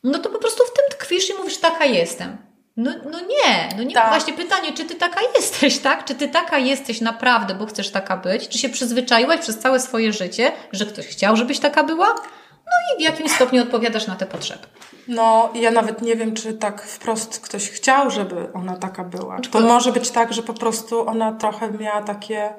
[0.04, 2.36] no to po prostu w tym tkwisz i mówisz, taka jestem.
[2.76, 3.94] No, no nie, no nie.
[3.94, 4.08] Tak.
[4.08, 6.04] Właśnie pytanie, czy ty taka jesteś, tak?
[6.04, 8.48] Czy ty taka jesteś naprawdę, bo chcesz taka być?
[8.48, 12.14] Czy się przyzwyczaiłaś przez całe swoje życie, że ktoś chciał, żebyś taka była?
[12.94, 14.62] I w jakimś stopniu odpowiadasz na te potrzeby.
[15.08, 19.40] No, ja nawet nie wiem, czy tak wprost ktoś chciał, żeby ona taka była.
[19.50, 22.54] To może być tak, że po prostu ona trochę miała takie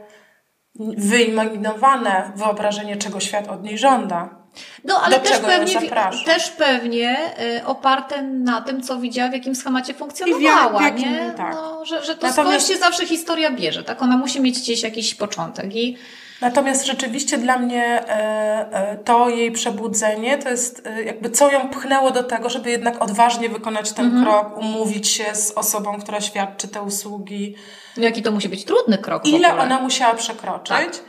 [0.98, 4.40] wyimaginowane wyobrażenie, czego świat od niej żąda.
[4.84, 5.90] No, ale też pewnie,
[6.26, 7.18] też pewnie
[7.58, 11.32] y, oparte na tym, co widziała, w jakim schemacie funkcjonowała, jak, jakim, nie?
[11.38, 11.54] Tak.
[11.54, 12.36] No, że, że to Natomiast...
[12.36, 14.02] skądś się zawsze historia bierze, tak?
[14.02, 15.98] Ona musi mieć gdzieś jakiś początek i
[16.42, 21.70] Natomiast rzeczywiście dla mnie e, e, to jej przebudzenie to jest e, jakby co ją
[21.70, 24.24] pchnęło do tego, żeby jednak odważnie wykonać ten mhm.
[24.26, 27.56] krok, umówić się z osobą, która świadczy te usługi.
[27.98, 29.26] Jaki to musi być trudny krok.
[29.28, 30.78] Ile ona musiała przekroczyć.
[30.78, 31.00] Tak.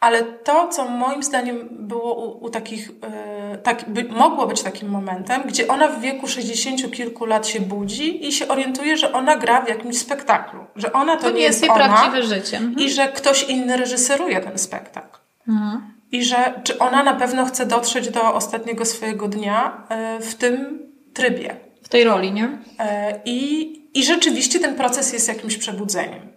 [0.00, 4.88] Ale to, co moim zdaniem było u, u takich, yy, tak, by, mogło być takim
[4.88, 9.36] momentem, gdzie ona w wieku 60 kilku lat się budzi i się orientuje, że ona
[9.36, 10.64] gra w jakimś spektaklu.
[10.76, 11.84] Że ona to, to nie jest, jest ona.
[11.84, 12.56] prawdziwe życie.
[12.56, 12.78] Mhm.
[12.78, 15.18] I że ktoś inny reżyseruje ten spektakl.
[15.48, 15.94] Mhm.
[16.12, 20.82] I że czy ona na pewno chce dotrzeć do ostatniego swojego dnia yy, w tym
[21.14, 21.56] trybie.
[21.82, 22.58] W tej roli, nie?
[22.78, 26.35] E, I, I rzeczywiście ten proces jest jakimś przebudzeniem.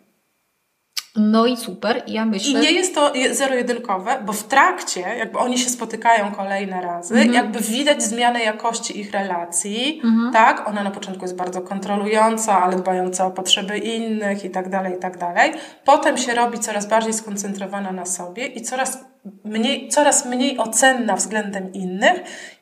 [1.20, 2.60] No i super, ja myślę.
[2.60, 7.34] I nie jest to zero-jedynkowe, bo w trakcie, jakby oni się spotykają kolejne razy, mhm.
[7.34, 10.34] jakby widać zmianę jakości ich relacji, mhm.
[10.34, 10.68] tak?
[10.68, 15.00] Ona na początku jest bardzo kontrolująca, ale dbająca o potrzeby innych i tak dalej, i
[15.00, 15.52] tak dalej.
[15.86, 19.06] Potem się robi coraz bardziej skoncentrowana na sobie i coraz
[19.44, 22.22] mniej, coraz mniej ocenna względem innych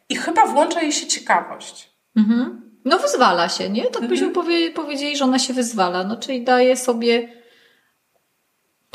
[0.10, 1.91] i chyba włącza jej się ciekawość.
[2.15, 2.62] Mhm.
[2.86, 3.86] No wyzwala się, nie?
[3.86, 4.34] Tak byśmy mhm.
[4.46, 7.38] powie, powiedzieli, że ona się wyzwala, no czyli daje sobie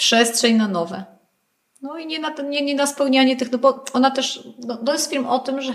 [0.03, 1.05] przestrzeń na nowe.
[1.83, 4.93] No i nie na, nie, nie na spełnianie tych, no bo ona też, no, to
[4.93, 5.73] jest film o tym, że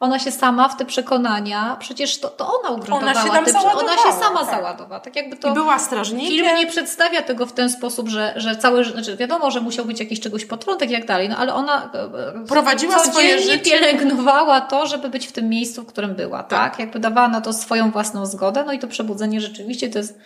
[0.00, 3.12] ona się sama w te przekonania, przecież to, to ona ugruntowała.
[3.12, 3.72] Ona się tam te.
[3.72, 4.50] Ona się sama tak.
[4.50, 5.00] załadowała.
[5.00, 6.30] Tak jakby to I była strażnikiem.
[6.30, 10.00] Film nie przedstawia tego w ten sposób, że, że cały, znaczy wiadomo, że musiał być
[10.00, 13.70] jakiś czegoś potrątek i tak dalej, no ale ona e, prowadziła swoje życie.
[13.70, 16.70] pielęgnowała to, żeby być w tym miejscu, w którym była, tak?
[16.70, 16.78] tak?
[16.78, 20.18] Jakby dawała na to swoją własną zgodę, no i to przebudzenie rzeczywiście to jest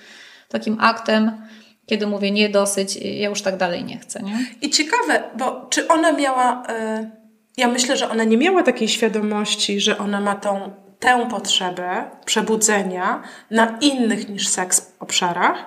[0.48, 1.46] takim aktem
[1.86, 4.22] kiedy mówię nie dosyć, ja już tak dalej nie chcę.
[4.22, 4.46] Nie?
[4.62, 6.62] I ciekawe, bo czy ona miała.
[7.00, 7.10] Y,
[7.56, 13.22] ja myślę, że ona nie miała takiej świadomości, że ona ma tą, tę potrzebę przebudzenia
[13.50, 15.64] na innych niż seks obszarach,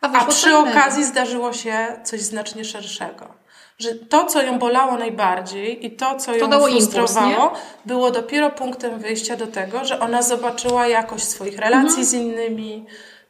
[0.00, 3.42] a, a przy okazji zdarzyło się coś znacznie szerszego
[3.82, 8.50] że to, co ją bolało najbardziej i to, co ją to frustrowało, impuls, było dopiero
[8.50, 12.06] punktem wyjścia do tego, że ona zobaczyła jakość swoich relacji mhm.
[12.06, 12.86] z innymi,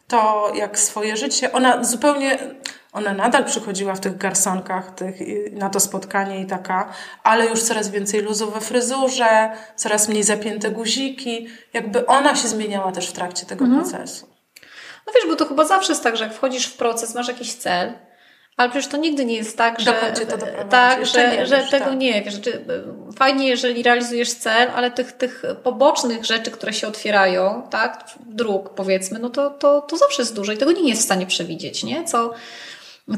[0.09, 2.38] to, jak swoje życie, ona zupełnie,
[2.93, 5.17] ona nadal przychodziła w tych garsonkach tych,
[5.53, 10.71] na to spotkanie i taka, ale już coraz więcej luzów we fryzurze, coraz mniej zapięte
[10.71, 13.83] guziki, jakby ona się zmieniała też w trakcie tego mhm.
[13.83, 14.27] procesu.
[15.07, 17.55] No wiesz, bo to chyba zawsze jest tak, że jak wchodzisz w proces, masz jakiś
[17.55, 17.93] cel,
[18.57, 20.37] ale przecież to nigdy nie jest tak, że, to
[20.71, 21.99] tak, że, że tego tak.
[21.99, 22.35] nie wiesz.
[22.35, 22.65] Znaczy,
[23.17, 29.19] fajnie, jeżeli realizujesz cel, ale tych, tych pobocznych rzeczy, które się otwierają, tak, dróg powiedzmy,
[29.19, 32.05] no to, to, to zawsze jest dużo i tego nie jest w stanie przewidzieć, nie?
[32.05, 32.33] Co,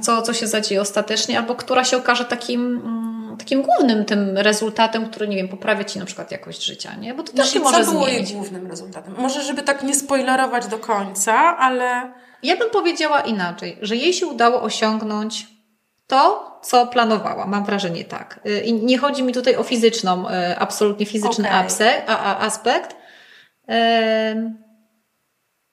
[0.02, 5.10] co, co się zadzieje ostatecznie, albo która się okaże takim, mm, takim głównym tym rezultatem,
[5.10, 7.14] który, nie wiem, poprawia Ci na przykład jakość życia, nie?
[7.14, 9.14] Bo to też no się może co było jej głównym rezultatem?
[9.18, 14.26] Może, żeby tak nie spoilerować do końca, ale ja bym powiedziała inaczej, że jej się
[14.26, 15.46] udało osiągnąć
[16.06, 17.46] to, co planowała.
[17.46, 18.40] Mam wrażenie tak.
[18.46, 21.58] Y, I nie chodzi mi tutaj o fizyczną, y, absolutnie fizyczny okay.
[22.38, 22.96] aspekt.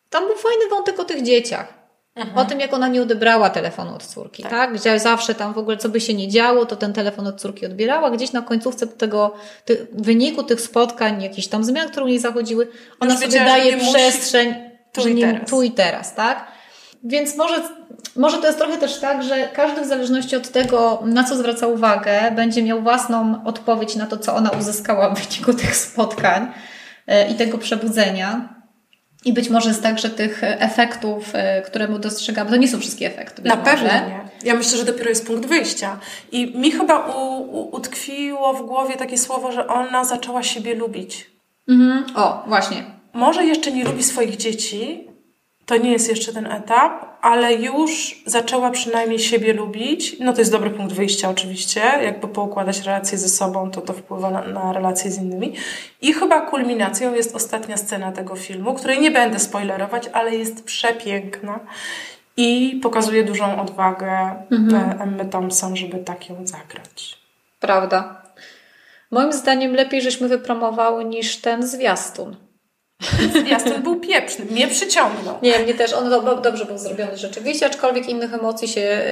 [0.10, 1.82] Tam był fajny wątek o tych dzieciach.
[2.16, 2.38] Mhm.
[2.38, 4.52] O tym, jak ona nie odebrała telefonu od córki, tak.
[4.52, 4.74] tak?
[4.74, 7.66] Gdzie zawsze tam w ogóle, co by się nie działo, to ten telefon od córki
[7.66, 8.12] odbierała.
[8.12, 9.34] Gdzieś na końcówce tego,
[9.66, 12.68] ty, wyniku tych spotkań, jakichś tam zmian, które u niej zachodziły,
[13.00, 16.48] ona Już sobie daje przestrzeń, tu że nie, tu i teraz, tak?
[17.04, 17.62] Więc może,
[18.16, 21.68] może to jest trochę też tak, że każdy w zależności od tego, na co zwraca
[21.68, 26.52] uwagę, będzie miał własną odpowiedź na to, co ona uzyskała w wyniku tych spotkań
[27.08, 28.62] e, i tego przebudzenia.
[29.26, 32.80] I być może jest tak, że tych efektów, e, które mu dostrzegamy, to nie są
[32.80, 33.42] wszystkie efekty.
[33.42, 34.22] Na pewno nie.
[34.44, 36.00] Ja myślę, że dopiero jest punkt wyjścia.
[36.32, 41.32] I mi chyba u, u, utkwiło w głowie takie słowo, że ona zaczęła siebie lubić.
[41.70, 42.06] Mhm.
[42.16, 43.01] O, właśnie.
[43.14, 45.08] Może jeszcze nie lubi swoich dzieci,
[45.66, 50.16] to nie jest jeszcze ten etap, ale już zaczęła przynajmniej siebie lubić.
[50.20, 54.32] No to jest dobry punkt wyjścia oczywiście, jakby poukładać relacje ze sobą, to to wpływa
[54.32, 55.54] na, na relacje z innymi.
[56.02, 61.60] I chyba kulminacją jest ostatnia scena tego filmu, której nie będę spoilerować, ale jest przepiękna
[62.38, 64.92] i pokazuje dużą odwagę mhm.
[64.92, 67.20] E, Emmy Thompson, żeby tak ją zagrać.
[67.60, 68.22] Prawda.
[69.12, 72.36] Moim zdaniem lepiej żeśmy wypromowały niż ten zwiastun.
[73.42, 75.40] Zwiastun był pieprzny, mnie przyciągnął.
[75.42, 79.04] Nie, mnie też, on do, dobrze był zrobiony rzeczywiście, aczkolwiek innych emocji się,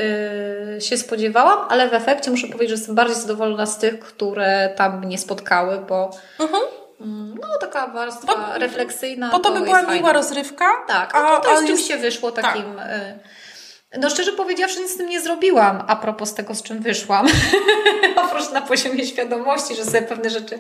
[0.74, 4.74] yy, się spodziewałam, ale w efekcie muszę powiedzieć, że jestem bardziej zadowolona z tych, które
[4.76, 6.64] tam mnie spotkały, bo mhm.
[7.02, 9.30] Mm, no taka warstwa bo, refleksyjna.
[9.32, 10.66] Bo to by była miła rozrywka.
[10.88, 12.76] Tak, no to, to jest, się wyszło takim...
[12.76, 12.90] Tak.
[13.98, 17.28] No szczerze powiedziawszy, nic z tym nie zrobiłam a propos tego, z czym wyszłam.
[18.26, 20.60] Oprócz na poziomie świadomości, że sobie pewne rzeczy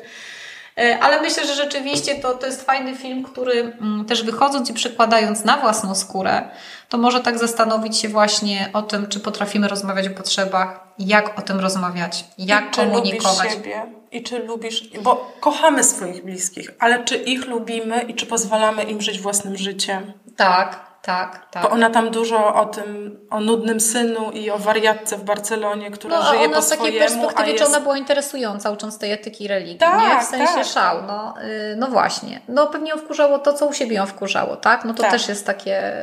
[1.01, 5.43] ale myślę, że rzeczywiście to, to jest fajny film, który mm, też wychodząc i przekładając
[5.43, 6.49] na własną skórę,
[6.89, 11.41] to może tak zastanowić się właśnie o tym, czy potrafimy rozmawiać o potrzebach, jak o
[11.41, 13.47] tym rozmawiać, jak I komunikować.
[13.49, 18.25] Czy siebie i czy lubisz, bo kochamy swoich bliskich, ale czy ich lubimy i czy
[18.25, 20.13] pozwalamy im żyć własnym życiem?
[20.35, 21.63] Tak, tak, tak.
[21.63, 26.17] Bo ona tam dużo o tym, o nudnym synu i o wariatce w Barcelonie, która
[26.17, 26.61] no, żyje po swojemu.
[26.61, 27.63] z takiej perspektywy, jest...
[27.63, 30.21] czy ona była interesująca, ucząc tej etyki religii, tak, nie?
[30.21, 30.65] W sensie tak.
[30.65, 32.41] szał, no, y, no właśnie.
[32.47, 34.85] No pewnie ją wkurzało to, co u siebie ją wkurzało, tak?
[34.85, 35.11] No to tak.
[35.11, 35.93] też jest takie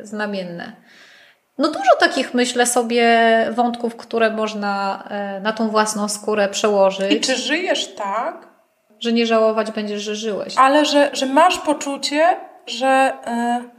[0.00, 0.72] y, znamienne.
[1.58, 3.06] No dużo takich, myślę sobie,
[3.54, 5.04] wątków, które można
[5.38, 7.12] y, na tą własną skórę przełożyć.
[7.12, 8.48] I czy żyjesz tak,
[9.00, 10.54] że nie żałować będziesz, że żyłeś.
[10.56, 13.12] Ale że, że masz poczucie, że
[13.72, 13.75] y,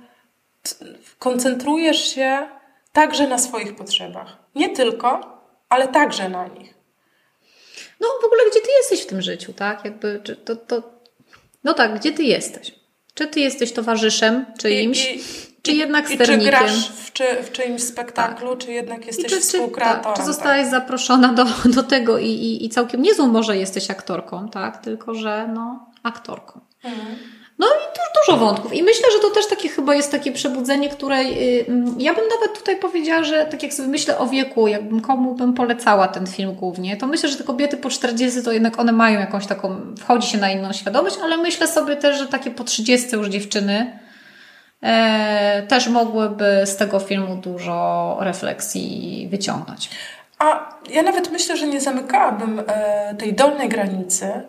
[1.20, 2.50] koncentrujesz się
[2.94, 4.38] także na swoich potrzebach.
[4.56, 5.38] Nie tylko,
[5.70, 6.74] ale także na nich.
[8.00, 9.86] No w ogóle gdzie ty jesteś w tym życiu, tak?
[9.86, 10.84] Jakby czy to, to...
[11.64, 12.76] No tak, gdzie ty jesteś?
[13.14, 15.24] Czy ty jesteś towarzyszem czyimś, I, i,
[15.62, 16.40] czy jednak sternikiem?
[16.40, 18.60] I czy grasz w, czy, w czyimś spektaklu, tak.
[18.60, 20.04] czy jednak jesteś czy, współkreatorem?
[20.04, 20.72] Tak, czy zostałaś tak.
[20.72, 24.78] zaproszona do, do tego i, i, i całkiem niezłą może jesteś aktorką, tak?
[24.84, 26.62] Tylko, że no aktorką.
[26.84, 27.37] Mhm.
[27.60, 28.74] No i tu dużo wątków.
[28.74, 31.66] I myślę, że to też takie chyba jest takie przebudzenie, które yy,
[31.98, 35.54] ja bym nawet tutaj powiedziała, że tak jak sobie myślę o wieku, jakbym komu bym
[35.54, 39.20] polecała ten film głównie, to myślę, że te kobiety po 40 to jednak one mają
[39.20, 43.16] jakąś taką, wchodzi się na inną świadomość, ale myślę sobie też, że takie po 30
[43.16, 44.00] już dziewczyny
[44.82, 49.90] e, też mogłyby z tego filmu dużo refleksji wyciągnąć.
[50.40, 54.44] A ja nawet myślę, że nie zamykałabym e, tej dolnej granicy,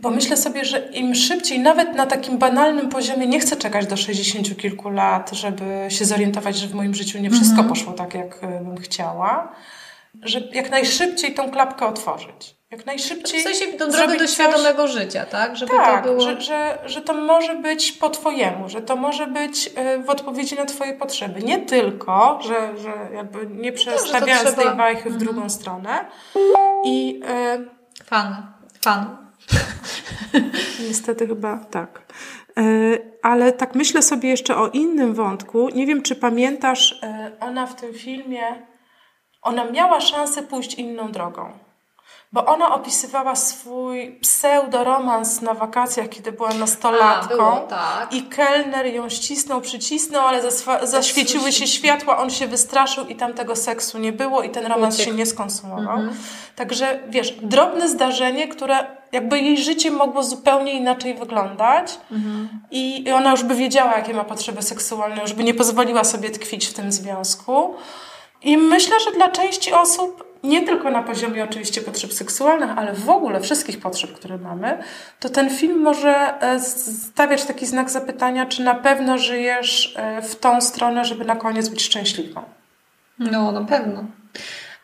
[0.00, 3.96] bo myślę sobie, że im szybciej, nawet na takim banalnym poziomie, nie chcę czekać do
[3.96, 7.68] 60 kilku lat, żeby się zorientować, że w moim życiu nie wszystko -hmm.
[7.68, 9.52] poszło tak, jak e, bym chciała,
[10.22, 12.58] że jak najszybciej tą klapkę otworzyć.
[12.70, 13.40] Jak najszybciej.
[13.40, 14.90] W sensie tą drogę do świadomego coś...
[14.90, 15.56] życia, tak?
[15.56, 16.20] Żeby tak, to było...
[16.20, 20.54] że, że, że to może być po Twojemu, że to może być e, w odpowiedzi
[20.54, 21.42] na Twoje potrzeby.
[21.42, 24.68] Nie tylko, że, że jakby nie przestawiając no, trzeba...
[24.68, 25.24] tej wajchy w mhm.
[25.24, 26.04] drugą stronę.
[26.84, 27.20] I.
[27.60, 28.04] Y...
[28.04, 28.46] Fan.
[28.80, 29.28] Fan.
[30.88, 32.02] Niestety chyba tak.
[32.58, 32.62] E,
[33.22, 35.68] ale tak myślę sobie jeszcze o innym wątku.
[35.68, 38.42] Nie wiem, czy pamiętasz, e, ona w tym filmie,
[39.42, 41.52] ona miała szansę pójść inną drogą
[42.32, 47.34] bo ona opisywała swój pseudoromans na wakacjach, kiedy była nastolatką.
[47.34, 48.12] A, było, tak.
[48.12, 50.42] I kelner ją ścisnął, przycisnął, ale
[50.82, 54.94] zaświeciły się światła, on się wystraszył i tam tego seksu nie było i ten romans
[54.94, 55.06] Uciek.
[55.06, 55.96] się nie skonsumował.
[55.96, 56.16] Mhm.
[56.56, 62.48] Także wiesz, drobne zdarzenie, które jakby jej życie mogło zupełnie inaczej wyglądać mhm.
[62.70, 66.66] i ona już by wiedziała, jakie ma potrzeby seksualne, już by nie pozwoliła sobie tkwić
[66.66, 67.74] w tym związku.
[68.42, 73.10] I myślę, że dla części osób nie tylko na poziomie oczywiście potrzeb seksualnych, ale w
[73.10, 74.78] ogóle wszystkich potrzeb, które mamy,
[75.20, 80.36] to ten film może e, stawiać taki znak zapytania, czy na pewno żyjesz e, w
[80.36, 82.42] tą stronę, żeby na koniec być szczęśliwą.
[83.18, 84.04] No, na pewno.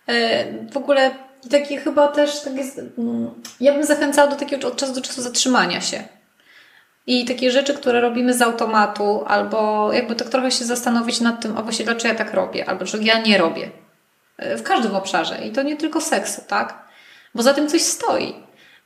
[0.06, 1.10] E, w ogóle
[1.48, 3.30] takie chyba też, tak jest, mm,
[3.60, 6.04] ja bym zachęcała do takiego od czasu do czasu zatrzymania się.
[7.06, 11.58] I takie rzeczy, które robimy z automatu, albo jakby tak trochę się zastanowić nad tym,
[11.58, 13.70] a właśnie dlaczego ja tak robię, albo dlaczego ja nie robię
[14.38, 16.84] w każdym obszarze i to nie tylko seksu, tak?
[17.34, 18.34] Bo za tym coś stoi.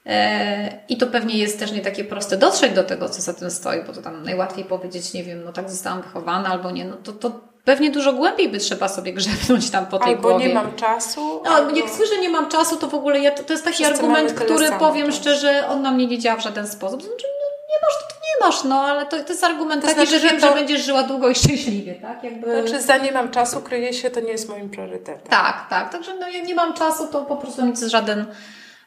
[0.06, 3.50] E, I to pewnie jest też nie takie proste dotrzeć do tego, co za tym
[3.50, 6.96] stoi, bo to tam najłatwiej powiedzieć, nie wiem, no tak zostałam wychowana albo nie, no
[6.96, 10.48] to, to pewnie dużo głębiej by trzeba sobie grzebnąć tam po tej albo głowie.
[10.48, 11.40] nie mam czasu.
[11.44, 11.76] No, albo...
[11.76, 14.70] jak słyszę, nie mam czasu, to w ogóle ja, to, to jest taki argument, który
[14.78, 15.14] powiem czas.
[15.14, 17.02] szczerze, on na mnie nie działa w żaden sposób.
[17.02, 19.88] Znaczy, no, nie masz, to, to nie masz, no, ale to, to jest argument to
[19.88, 20.48] taki, znaczy, że wiem, to...
[20.48, 22.24] że będziesz żyła długo i szczęśliwie, tak?
[22.24, 22.62] Jakby...
[22.62, 25.30] Znaczy, za nie mam czasu, kryje się, to nie jest moim priorytetem.
[25.30, 25.92] Tak, tak.
[25.92, 28.26] Także no, jak nie mam czasu, to po prostu nic żaden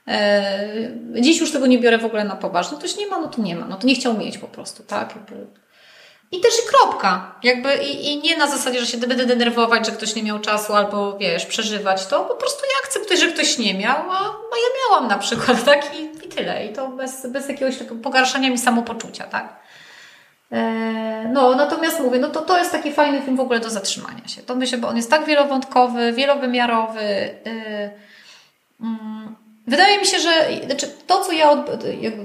[0.07, 0.91] e,
[1.21, 2.77] dziś już tego nie biorę w ogóle na poważnie.
[2.77, 3.67] Ktoś nie ma, no to nie ma.
[3.67, 5.15] No to nie chciał mieć po prostu, tak?
[5.15, 5.47] Jakby
[6.31, 7.35] i też i kropka.
[7.43, 10.73] Jakby i, i nie na zasadzie, że się będę denerwować, że ktoś nie miał czasu
[10.73, 12.23] albo wiesz, przeżywać to.
[12.23, 15.95] Po prostu ja akceptuję, że ktoś nie miał, a, a ja miałam na przykład, tak?
[15.95, 16.65] I, i tyle.
[16.65, 19.59] I to bez, bez jakiegoś takiego pogarszania mi samopoczucia, tak?
[20.51, 24.27] E, no, natomiast mówię, no to to jest taki fajny film w ogóle do zatrzymania
[24.27, 24.41] się.
[24.41, 27.01] To myślę, bo on jest tak wielowątkowy, wielowymiarowy.
[27.45, 27.91] Yy,
[28.79, 29.20] yy,
[29.71, 30.31] Wydaje mi się, że
[30.65, 31.69] znaczy to, co ja od,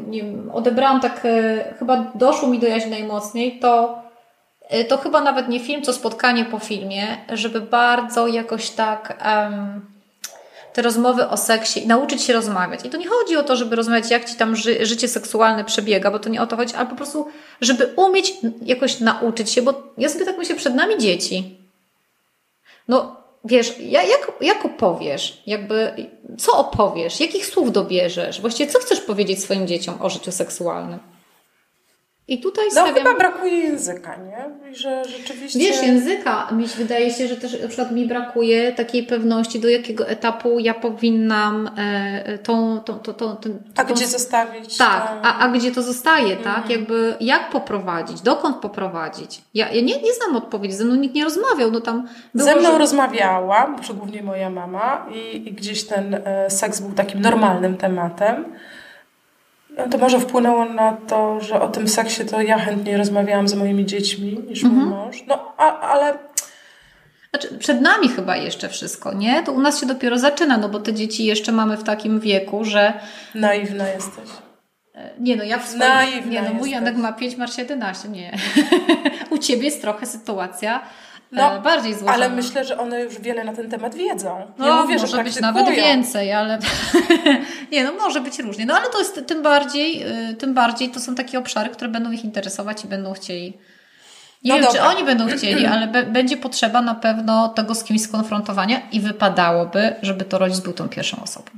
[0.06, 4.02] nie odebrałam, tak e, chyba doszło mi do jaźni najmocniej, to,
[4.68, 9.24] e, to chyba nawet nie film, co spotkanie po filmie, żeby bardzo jakoś tak
[10.72, 12.80] te rozmowy o seksie, nauczyć się rozmawiać.
[12.84, 16.10] I to nie chodzi o to, żeby rozmawiać, jak ci tam ży, życie seksualne przebiega,
[16.10, 17.28] bo to nie o to chodzi, ale po prostu,
[17.60, 18.32] żeby umieć
[18.62, 21.56] jakoś nauczyć się, bo ja sobie tak myślę, przed nami dzieci.
[22.88, 25.92] No, wiesz, jak, jak opowiesz, jakby,
[26.38, 30.98] co opowiesz, jakich słów dobierzesz, właściwie co chcesz powiedzieć swoim dzieciom o życiu seksualnym?
[32.28, 32.94] I tutaj no, stawiam...
[32.94, 34.70] chyba brakuje języka, nie?
[34.70, 35.58] I że rzeczywiście...
[35.58, 36.48] Wiesz, języka.
[36.52, 40.58] Mi się wydaje się, że też na przykład mi brakuje takiej pewności, do jakiego etapu
[40.58, 42.80] ja powinnam e, tą...
[42.80, 43.94] tą, tą, tą, tą a tą...
[43.94, 44.76] gdzie zostawić?
[44.76, 46.44] Tak, a, a gdzie to zostaje, mm.
[46.44, 46.70] tak?
[46.70, 49.42] Jakby jak poprowadzić, dokąd poprowadzić?
[49.54, 52.08] Ja, ja nie, nie znam odpowiedzi, ze mną nikt nie rozmawiał, no tam...
[52.34, 52.78] Było, ze mną że...
[52.78, 53.76] rozmawiała,
[54.22, 58.44] moja mama i, i gdzieś ten e, seks był takim normalnym tematem.
[59.76, 63.54] No to może wpłynęło na to, że o tym seksie to ja chętniej rozmawiałam z
[63.54, 64.88] moimi dziećmi niż mój mhm.
[64.88, 65.24] mąż.
[65.26, 66.18] No, a, ale...
[67.30, 69.42] Znaczy, przed nami chyba jeszcze wszystko, nie?
[69.42, 72.64] To u nas się dopiero zaczyna, no bo te dzieci jeszcze mamy w takim wieku,
[72.64, 72.92] że...
[73.34, 74.28] Naiwna jesteś.
[75.20, 76.30] Nie no, ja w swoim...
[76.30, 78.36] Nie no, mój Janek ma 5, masz 11, nie.
[79.30, 80.80] U Ciebie jest trochę sytuacja
[81.32, 82.12] no, bardziej złożona.
[82.12, 84.52] Ale myślę, że one już wiele na ten temat wiedzą.
[84.58, 86.58] No, mówię, może być nawet więcej, ale
[87.72, 88.66] nie, no może być różnie.
[88.66, 92.10] No ale to jest tym bardziej, y, tym bardziej to są takie obszary, które będą
[92.10, 93.58] ich interesować i będą chcieli
[94.44, 94.82] nie no wiem, dobra.
[94.82, 99.94] czy oni będą chcieli, ale będzie potrzeba na pewno tego z kimś skonfrontowania i wypadałoby,
[100.02, 101.50] żeby to rodzic był tą pierwszą osobą.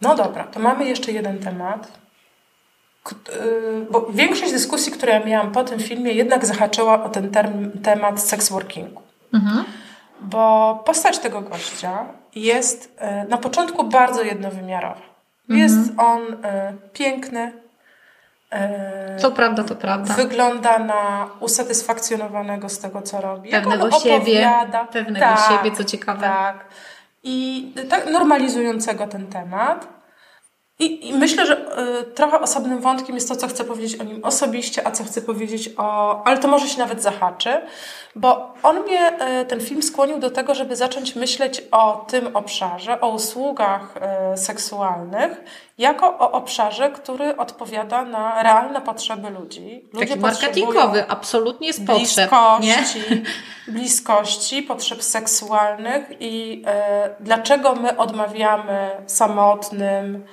[0.00, 1.88] No dobra, to mamy jeszcze jeden temat.
[3.12, 7.70] Y, bo większość dyskusji, które ja miałam po tym filmie, jednak zahaczyła o ten term,
[7.82, 9.02] temat sex workingu.
[9.34, 9.64] Mhm.
[10.20, 12.04] Bo postać tego gościa
[12.34, 15.02] jest y, na początku bardzo jednowymiarowa.
[15.50, 15.60] Mhm.
[15.60, 16.36] Jest on y,
[16.92, 17.52] piękny.
[19.22, 20.14] To prawda, to prawda.
[20.14, 23.50] Wygląda na usatysfakcjonowanego z tego, co robi.
[23.50, 24.50] Pewnego siebie.
[24.92, 26.20] Pewnego tak, siebie, co ciekawe.
[26.20, 26.64] Tak.
[27.22, 29.97] I tak normalizującego ten temat.
[30.80, 31.56] I, I, myślę, że
[32.00, 35.22] y, trochę osobnym wątkiem jest to, co chcę powiedzieć o nim osobiście, a co chcę
[35.22, 36.22] powiedzieć o.
[36.24, 37.60] Ale to może się nawet zahaczy,
[38.16, 39.12] bo on mnie,
[39.42, 43.94] y, ten film skłonił do tego, żeby zacząć myśleć o tym obszarze, o usługach
[44.34, 45.44] y, seksualnych,
[45.78, 49.88] jako o obszarze, który odpowiada na realne potrzeby ludzi.
[49.92, 52.30] Ludzie Taki marketingowy, absolutnie z potrzeb.
[52.30, 53.24] Bliskości,
[53.68, 60.24] bliskości, potrzeb seksualnych i y, dlaczego my odmawiamy samotnym,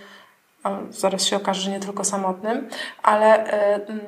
[0.89, 2.69] zaraz się okaże, że nie tylko samotnym,
[3.03, 4.01] ale e, mm,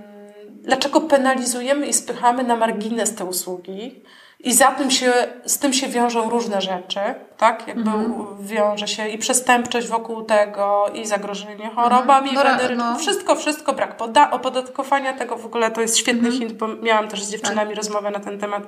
[0.62, 4.02] dlaczego penalizujemy i spychamy na margines te usługi?
[4.40, 5.14] I za tym się,
[5.46, 7.00] z tym się wiążą różne rzeczy,
[7.38, 7.68] tak?
[7.68, 8.38] Jakby mhm.
[8.40, 12.78] wiąże się i przestępczość wokół tego, i zagrożenie chorobami, mhm.
[12.78, 13.00] no, no.
[13.00, 16.38] wszystko, wszystko, brak poda- opodatkowania tego w ogóle to jest świetny mhm.
[16.38, 17.78] hint, bo miałam też z dziewczynami tak.
[17.78, 18.64] rozmowę na ten temat,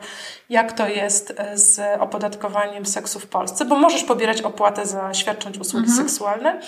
[0.49, 5.57] jak to jest e, z opodatkowaniem seksu w Polsce, bo możesz pobierać opłatę za świadcząc
[5.57, 6.07] usługi mhm.
[6.07, 6.61] seksualne,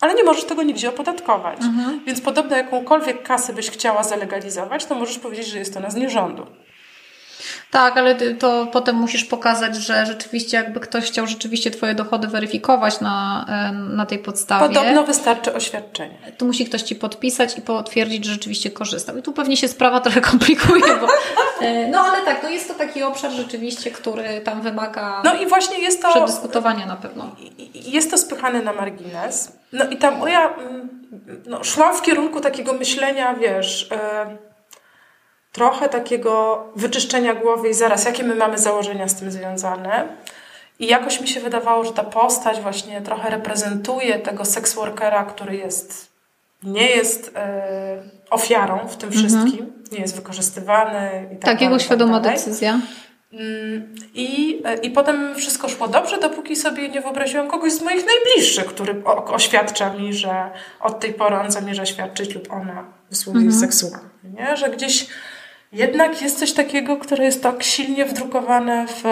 [0.00, 1.60] ale nie możesz tego nigdzie opodatkować.
[1.60, 2.00] Mhm.
[2.06, 5.96] Więc podobno jakąkolwiek kasę byś chciała zalegalizować, to możesz powiedzieć, że jest to na z
[6.10, 6.46] rządu.
[7.70, 13.00] Tak, ale to potem musisz pokazać, że rzeczywiście jakby ktoś chciał rzeczywiście Twoje dochody weryfikować
[13.00, 14.68] na, e, na tej podstawie.
[14.68, 16.18] Podobno wystarczy oświadczenie.
[16.38, 19.16] Tu musi ktoś Ci podpisać i potwierdzić, że rzeczywiście korzystał.
[19.16, 21.06] I tu pewnie się sprawa trochę komplikuje, bo
[21.60, 25.46] e, no ale tak, no jest to taki obszar rzeczywiście, który tam wymaga no i
[25.46, 27.30] właśnie jest to, przedyskutowania na pewno.
[27.74, 29.52] Jest to spychane na margines.
[29.72, 30.88] No i tam moja, mm,
[31.46, 33.90] no, szłam w kierunku takiego myślenia, wiesz...
[33.90, 34.47] Yy,
[35.52, 40.08] trochę takiego wyczyszczenia głowy i zaraz, jakie my mamy założenia z tym związane.
[40.78, 45.56] I jakoś mi się wydawało, że ta postać właśnie trochę reprezentuje tego sex workera, który
[45.56, 46.12] jest,
[46.62, 49.28] nie jest e, ofiarą w tym mhm.
[49.28, 51.28] wszystkim, nie jest wykorzystywany.
[51.32, 52.80] I tak, tak jego tak świadoma decyzja.
[53.32, 58.04] Mm, I, e, I potem wszystko szło dobrze, dopóki sobie nie wyobraziłam kogoś z moich
[58.06, 63.60] najbliższych, który oświadcza mi, że od tej pory on zamierza świadczyć lub ona usługi mhm.
[63.60, 64.08] seksualne.
[64.24, 64.56] Nie?
[64.56, 65.06] Że gdzieś
[65.72, 69.04] jednak jest coś takiego, które jest tak silnie wdrukowane w.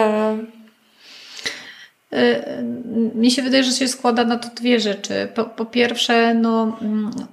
[2.13, 2.63] Y,
[3.15, 5.27] mi się wydaje, że się składa na to dwie rzeczy.
[5.35, 6.79] Po, po, pierwsze, no,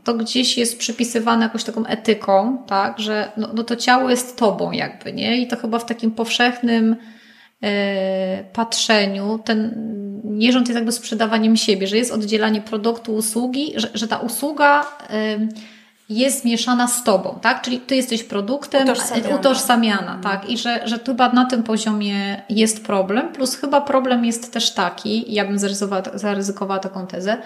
[0.04, 4.72] to gdzieś jest przypisywane jakąś taką etyką, tak, że no, no to ciało jest tobą,
[4.72, 5.38] jakby, nie?
[5.38, 6.96] I to chyba w takim powszechnym
[7.62, 9.74] e, patrzeniu ten
[10.24, 14.86] nierząd jest jakby sprzedawaniem siebie, że jest oddzielanie produktu, usługi, że, że ta usługa.
[15.10, 15.38] E,
[16.08, 17.62] jest mieszana z tobą, tak?
[17.62, 20.50] Czyli ty jesteś produktem, utożsamiana, utożsamiana tak?
[20.50, 25.34] I że, że chyba na tym poziomie jest problem, plus chyba problem jest też taki,
[25.34, 27.36] ja bym zaryzykowała, zaryzykowała taką tezę,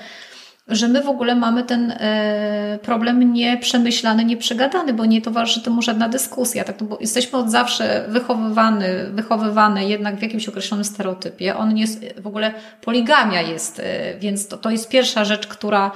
[0.69, 6.09] że my w ogóle mamy ten e, problem nieprzemyślany, nieprzegadany, bo nie towarzyszy temu żadna
[6.09, 6.81] dyskusja, tak?
[6.81, 11.57] No bo jesteśmy od zawsze wychowywany, wychowywane jednak w jakimś określonym stereotypie.
[11.57, 15.91] On jest, w ogóle poligamia jest, e, więc to, to jest pierwsza rzecz, która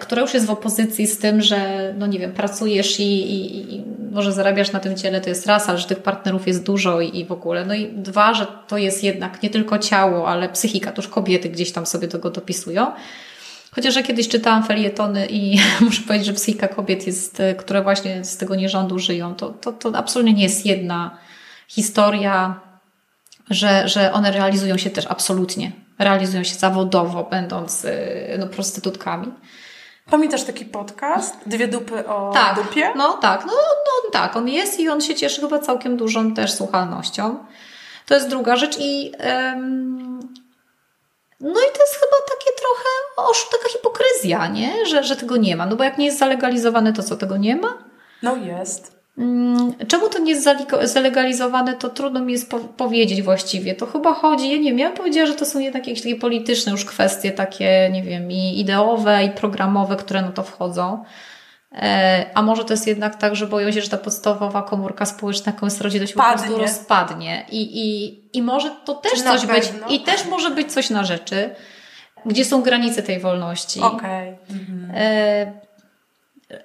[0.00, 3.84] która już jest w opozycji z tym, że, no nie wiem, pracujesz i, i, i
[4.12, 7.18] może zarabiasz na tym ciele, to jest raz, ale że tych partnerów jest dużo i,
[7.18, 7.64] i w ogóle.
[7.64, 11.48] No i dwa, że to jest jednak nie tylko ciało, ale psychika, to już kobiety
[11.48, 12.92] gdzieś tam sobie tego dopisują.
[13.70, 18.24] Chociaż ja kiedyś czytałam felietony i muszę powiedzieć, że psychika kobiet jest, e, które właśnie
[18.24, 21.18] z tego nierządu żyją, to, to, to absolutnie nie jest jedna
[21.68, 22.60] historia,
[23.50, 25.72] że, że one realizują się też absolutnie.
[25.98, 29.32] Realizują się zawodowo, będąc e, no, prostytutkami.
[30.10, 31.36] Pamiętasz taki podcast?
[31.46, 32.92] Dwie dupy o tak, dupie?
[32.96, 36.52] No tak, no, no tak, on jest i on się cieszy chyba całkiem dużą też
[36.52, 37.38] słuchalnością.
[38.06, 40.20] To jest druga rzecz i um,
[41.40, 42.88] no i to jest chyba takie trochę
[43.30, 44.86] osz, taka hipokryzja, nie?
[44.86, 45.66] Że, że tego nie ma.
[45.66, 47.78] No bo jak nie jest zalegalizowane, to co, tego nie ma?
[48.22, 48.97] No jest.
[49.18, 50.48] Mm, czemu to nie jest
[50.82, 53.74] zalegalizowane, to trudno mi jest powiedzieć właściwie.
[53.74, 56.16] To chyba chodzi, ja nie wiem, ja bym powiedziała, że to są jednak jakieś takie
[56.16, 61.04] polityczne już kwestie, takie, nie wiem, i ideowe, i programowe, które na to wchodzą.
[61.72, 65.52] E, a może to jest jednak tak, że boją się, że ta podstawowa komórka społeczna,
[65.52, 67.46] jaką jest rodzina, się po prostu rozpadnie.
[67.50, 69.72] I, i, I może to też coś być.
[69.90, 71.50] I też może być coś na rzeczy,
[72.26, 73.80] gdzie są granice tej wolności.
[73.80, 74.28] Okej.
[74.28, 74.38] Okay.
[74.50, 74.90] Mhm.
[74.94, 75.67] E,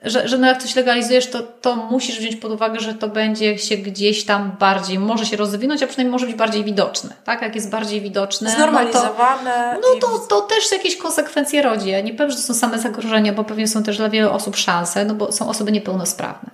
[0.03, 3.57] że, że no jak coś legalizujesz, to, to musisz wziąć pod uwagę, że to będzie
[3.57, 7.09] się gdzieś tam bardziej, może się rozwinąć, a przynajmniej może być bardziej widoczne.
[7.23, 7.41] Tak?
[7.41, 8.49] Jak jest bardziej widoczne.
[8.49, 9.77] Znormalizowane.
[9.81, 11.89] No to, no to, to też jakieś konsekwencje rodzi.
[11.89, 14.55] Ja nie powiem, że to są same zagrożenia, bo pewnie są też dla wielu osób
[14.55, 16.49] szanse, no bo są osoby niepełnosprawne.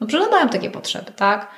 [0.00, 1.48] No przeglądają takie potrzeby, tak?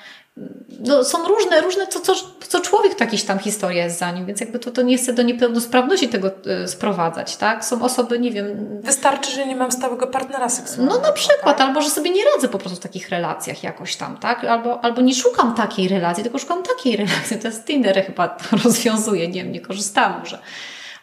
[0.81, 2.14] No, są różne, różne co, co,
[2.49, 5.12] co człowiek to jakieś tam historia jest za nim, więc jakby to, to nie chcę
[5.12, 6.31] do niepełnosprawności tego
[6.64, 7.64] y, sprowadzać, tak?
[7.64, 8.81] Są osoby, nie wiem...
[8.83, 10.99] Wystarczy, że nie mam stałego partnera seksualnego.
[10.99, 11.68] No na przykład, tak?
[11.68, 14.45] albo że sobie nie radzę po prostu w takich relacjach jakoś tam, tak?
[14.45, 17.39] Albo, albo nie szukam takiej relacji, tylko szukam takiej relacji.
[17.39, 20.39] To jest Tinder chyba to rozwiązuje, nie wiem, nie korzystam może.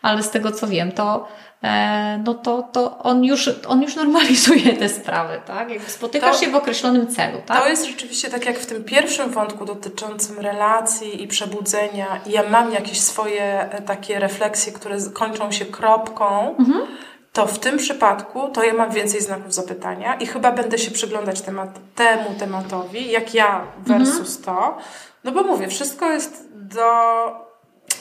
[0.02, 1.28] Ale z tego co wiem, to
[1.64, 5.70] E, no to, to on, już, on już normalizuje te sprawy, tak?
[5.70, 7.62] Jak spotykasz to, się w określonym celu, tak?
[7.62, 12.50] To jest rzeczywiście tak jak w tym pierwszym wątku dotyczącym relacji i przebudzenia i ja
[12.50, 16.82] mam jakieś swoje e, takie refleksje, które kończą się kropką, mhm.
[17.34, 21.42] to w tym przypadku to ja mam więcej znaków zapytania i chyba będę się przyglądać
[21.42, 24.46] temat, temu tematowi, jak ja versus mhm.
[24.46, 24.78] to,
[25.24, 27.47] no bo mówię, wszystko jest do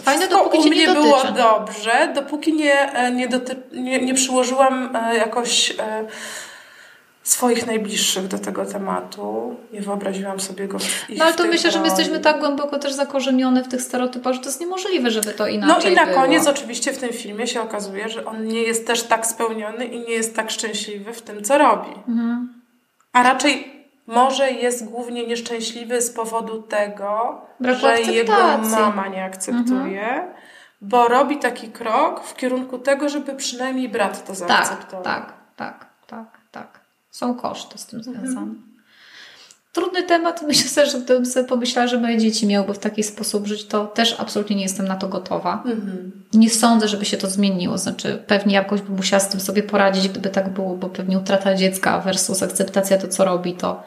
[0.02, 4.96] Fajne, dopóki u mnie nie było dobrze, dopóki nie, e, nie, doty, nie, nie przyłożyłam
[4.96, 6.06] e, jakoś e,
[7.22, 9.56] swoich najbliższych do tego tematu.
[9.72, 12.78] Nie wyobraziłam sobie go w ich No ale to myślę, że my jesteśmy tak głęboko
[12.78, 16.12] też zakorzenione w tych stereotypach, że to jest niemożliwe, żeby to inaczej No i na
[16.12, 16.22] było.
[16.22, 20.00] koniec oczywiście w tym filmie się okazuje, że on nie jest też tak spełniony i
[20.00, 21.90] nie jest tak szczęśliwy w tym, co robi.
[22.08, 22.62] Mhm.
[23.12, 23.75] A raczej
[24.06, 28.16] może jest głównie nieszczęśliwy z powodu tego, Braku że akceptacji.
[28.16, 30.34] jego mama nie akceptuje, mhm.
[30.80, 35.04] bo robi taki krok w kierunku tego, żeby przynajmniej brat to tak, zaakceptował.
[35.04, 36.80] Tak, tak, tak, tak, tak.
[37.10, 38.16] Są koszty z tym mhm.
[38.16, 38.46] związane.
[38.46, 38.75] Mhm.
[39.76, 40.42] Trudny temat.
[40.42, 43.86] Myślę sobie, że gdybym sobie pomyślała, że moje dzieci miałyby w taki sposób żyć, to
[43.86, 45.62] też absolutnie nie jestem na to gotowa.
[45.66, 46.12] Mhm.
[46.34, 47.78] Nie sądzę, żeby się to zmieniło.
[47.78, 51.54] Znaczy, pewnie jakoś bym musiała z tym sobie poradzić, gdyby tak było, bo pewnie utrata
[51.54, 53.82] dziecka versus akceptacja to, co robi, to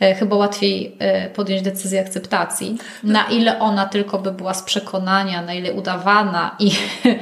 [0.00, 2.78] e, chyba łatwiej e, podjąć decyzję akceptacji.
[3.04, 6.70] Na ile ona tylko by była z przekonania, na ile udawana i,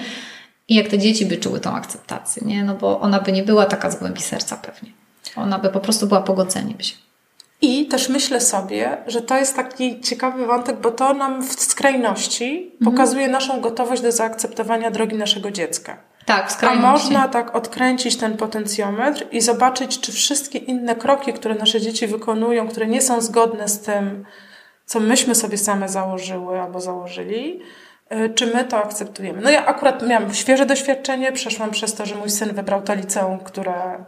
[0.69, 2.65] i jak te dzieci by czuły tą akceptację, nie?
[2.65, 4.91] No bo ona by nie była taka z głębi serca pewnie.
[5.37, 6.95] Ona by po prostu była pogodzeniem się.
[7.63, 12.73] I też myślę sobie, że to jest taki ciekawy wątek, bo to nam w skrajności
[12.73, 12.93] mhm.
[12.93, 15.97] pokazuje naszą gotowość do zaakceptowania drogi naszego dziecka.
[16.27, 16.87] Tak, w skrajności.
[16.87, 22.07] A można tak odkręcić ten potencjometr i zobaczyć, czy wszystkie inne kroki, które nasze dzieci
[22.07, 24.25] wykonują, które nie są zgodne z tym,
[24.87, 27.61] co myśmy sobie same założyły albo założyli,
[28.13, 29.41] y, czy my to akceptujemy.
[29.43, 33.39] No ja akurat miałam świeże doświadczenie, przeszłam przez to, że mój syn wybrał to liceum,
[33.39, 34.05] które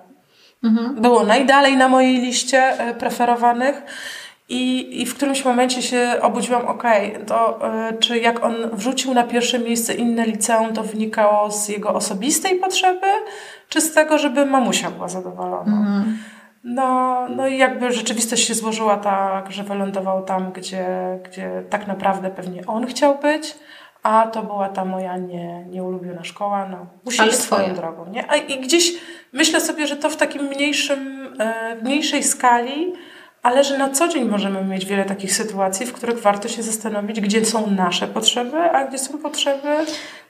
[0.64, 0.94] Mhm.
[1.02, 3.82] Było najdalej na mojej liście e, preferowanych.
[4.48, 7.60] I, I w którymś momencie się obudziłam, okej, okay, to
[7.90, 12.56] y, czy jak on wrzucił na pierwsze miejsce inne liceum, to wynikało z jego osobistej
[12.56, 13.06] potrzeby,
[13.68, 15.76] czy z tego, żeby mamusia była zadowolona?
[15.76, 16.18] Mhm.
[16.64, 20.86] No, no i jakby rzeczywistość się złożyła tak, że wylądował tam, gdzie,
[21.24, 23.54] gdzie tak naprawdę pewnie on chciał być
[24.04, 28.30] a to była ta moja nie, nieulubiona szkoła, no musi iść swoją drogą, nie?
[28.30, 28.92] A, I gdzieś
[29.32, 32.92] myślę sobie, że to w takim mniejszym, e, mniejszej skali,
[33.42, 37.20] ale że na co dzień możemy mieć wiele takich sytuacji, w których warto się zastanowić,
[37.20, 39.68] gdzie są nasze potrzeby, a gdzie są potrzeby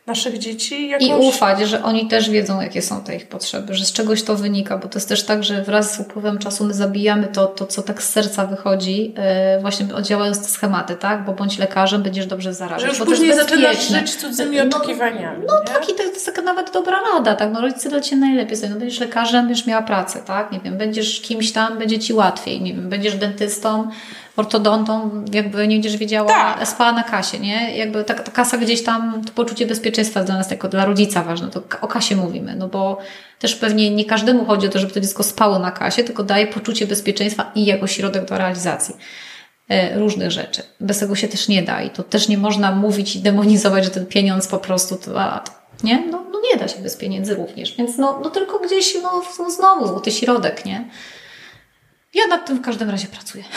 [0.07, 0.89] naszych dzieci.
[0.89, 1.09] Jakoś...
[1.09, 4.37] I ufać, że oni też wiedzą, jakie są te ich potrzeby, że z czegoś to
[4.37, 7.67] wynika, bo to jest też tak, że wraz z upływem czasu my zabijamy to, to
[7.67, 9.15] co tak z serca wychodzi,
[9.55, 11.25] yy, właśnie działając te schematy, tak?
[11.25, 12.83] Bo bądź lekarzem, będziesz dobrze zarabiać.
[12.83, 15.45] Że już bo później zaczynasz żyć cudzymi no, oczekiwaniami.
[15.47, 17.53] No, no tak, i to jest taka nawet dobra rada, tak?
[17.53, 20.53] No rodzice dla Ciebie najlepiej sobie, no będziesz lekarzem, będziesz miała pracę, tak?
[20.53, 23.91] Nie wiem, będziesz kimś tam, będzie Ci łatwiej, nie wiem, będziesz dentystą,
[24.37, 26.69] ortodontą, jakby nie będziesz wiedziała, tak.
[26.69, 27.77] spała na kasie, nie?
[27.77, 31.51] Jakby ta, ta kasa gdzieś tam, to poczucie bezpieczeństwa dla nas jako dla rodzica ważne,
[31.51, 32.99] to o kasie mówimy, no bo
[33.39, 36.47] też pewnie nie każdemu chodzi o to, żeby to dziecko spało na kasie, tylko daje
[36.47, 38.95] poczucie bezpieczeństwa i jako środek do realizacji
[39.69, 40.63] e, różnych rzeczy.
[40.81, 43.91] Bez tego się też nie da i to też nie można mówić i demonizować, że
[43.91, 45.45] ten pieniądz po prostu to, a,
[45.85, 46.07] nie?
[46.11, 49.51] No, no nie da się bez pieniędzy również, więc no, no tylko gdzieś, no, no
[49.51, 50.89] znowu złoty środek, nie?
[52.15, 53.45] Ja nad tym w każdym razie pracuję.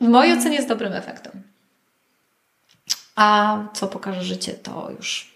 [0.00, 1.42] w mojej ocenie jest dobrym efektem.
[3.16, 5.34] A co pokaże życie, to już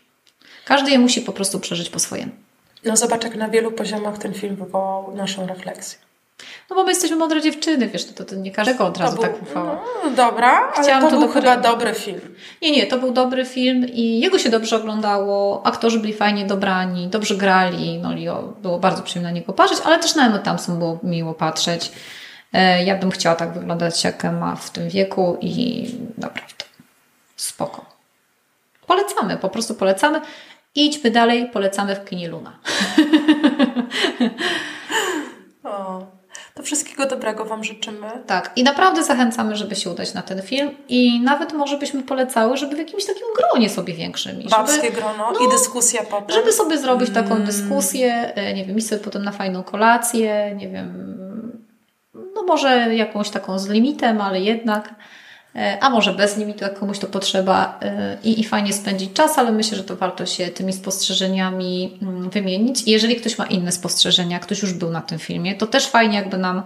[0.65, 2.33] każdy je musi po prostu przeżyć po swojemu.
[2.85, 5.99] No zobacz, jak na wielu poziomach ten film wywołał naszą refleksję.
[6.71, 9.43] No bo my jesteśmy mądre dziewczyny, wiesz, to, to nie każdego od razu był, tak
[9.43, 9.81] ufała.
[10.05, 12.21] No, dobra, ale Chciałam to, to był chyba dobry film.
[12.63, 17.09] Nie, nie, to był dobry film i jego się dobrze oglądało, aktorzy byli fajnie dobrani,
[17.09, 20.79] dobrze grali, no Leo, było bardzo przyjemne na niego patrzeć, ale też na Emma Thompson
[20.79, 21.93] było miło patrzeć.
[22.53, 25.87] E, Ja bym chciała tak wyglądać jak Emma w tym wieku i
[26.19, 26.65] naprawdę
[27.37, 27.85] spoko.
[28.87, 30.21] Polecamy, po prostu polecamy.
[30.75, 32.53] Idźmy dalej, polecamy w kinie Luna.
[35.65, 36.07] O,
[36.57, 38.07] to wszystkiego dobrego Wam życzymy.
[38.27, 42.57] Tak, i naprawdę zachęcamy, żeby się udać na ten film i nawet może byśmy polecały,
[42.57, 44.43] żeby w jakimś takim gronie sobie większym.
[44.51, 46.31] Babskie żeby, grono no, i dyskusja potem.
[46.31, 47.47] żeby sobie zrobić taką Mm.
[47.47, 51.17] dyskusję, e, nie wiem, iść sobie potem na fajną kolację, nie wiem,
[52.35, 54.95] no może jakąś taką z limitem, ale jednak,
[55.81, 59.53] a może bez limitu, jak komuś to potrzeba e, i, i fajnie spędzić czas, ale
[59.53, 62.83] myślę, że to warto się tymi spostrzeżeniami mm, wymienić.
[62.83, 66.17] I jeżeli ktoś ma inne spostrzeżenia, ktoś już był na tym filmie, to też fajnie
[66.17, 66.63] jakby nam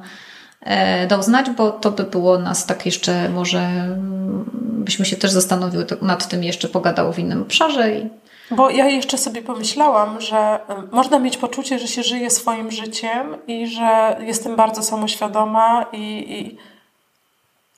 [0.60, 4.50] e, dał znać, bo to by było nas tak jeszcze, może mm,
[4.84, 8.08] byśmy się też zastanowiły to- nad tym, jeszcze pogadało w innym obszarze i
[8.50, 10.58] Bo ja jeszcze sobie pomyślałam, że
[10.90, 16.02] y, można mieć poczucie, że się żyje swoim życiem i że jestem bardzo samoświadoma i,
[16.38, 16.56] i,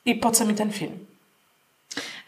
[0.04, 1.06] i po co mi ten film?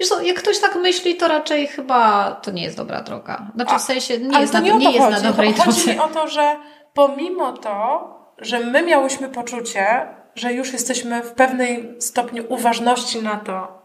[0.00, 3.50] Wiesz co, jak ktoś tak myśli, to raczej chyba to nie jest dobra droga.
[3.54, 5.22] Znaczy w sensie nie jest, na, nie nie jest chodzi.
[5.22, 5.92] na dobrej chodzi drodze.
[5.94, 6.56] mi o to, że
[6.94, 8.08] pomimo to,
[8.38, 13.83] że my miałyśmy poczucie, że już jesteśmy w pewnej stopniu uważności na to,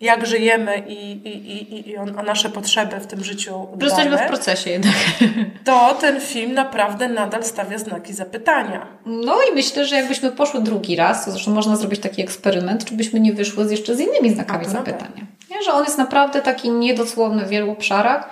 [0.00, 4.26] jak żyjemy i, i, i, i o, o nasze potrzeby w tym życiu jesteśmy w
[4.26, 4.94] procesie jednak.
[5.64, 8.86] to ten film naprawdę nadal stawia znaki zapytania.
[9.06, 12.94] No i myślę, że jakbyśmy poszły drugi raz, to zresztą można zrobić taki eksperyment, czy
[12.94, 15.26] byśmy nie wyszły z jeszcze z innymi znakami zapytania.
[15.50, 18.30] Nie, że on jest naprawdę taki niedosłowny w wielu obszarach,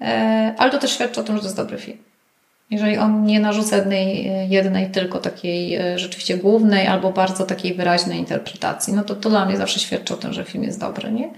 [0.00, 1.98] e, ale to też świadczy o tym, że to jest dobry film.
[2.72, 8.18] Jeżeli on nie narzuca jednej, jednej tylko takiej e, rzeczywiście głównej albo bardzo takiej wyraźnej
[8.18, 11.30] interpretacji, no to to dla mnie zawsze świadczy o tym, że film jest dobry, nie?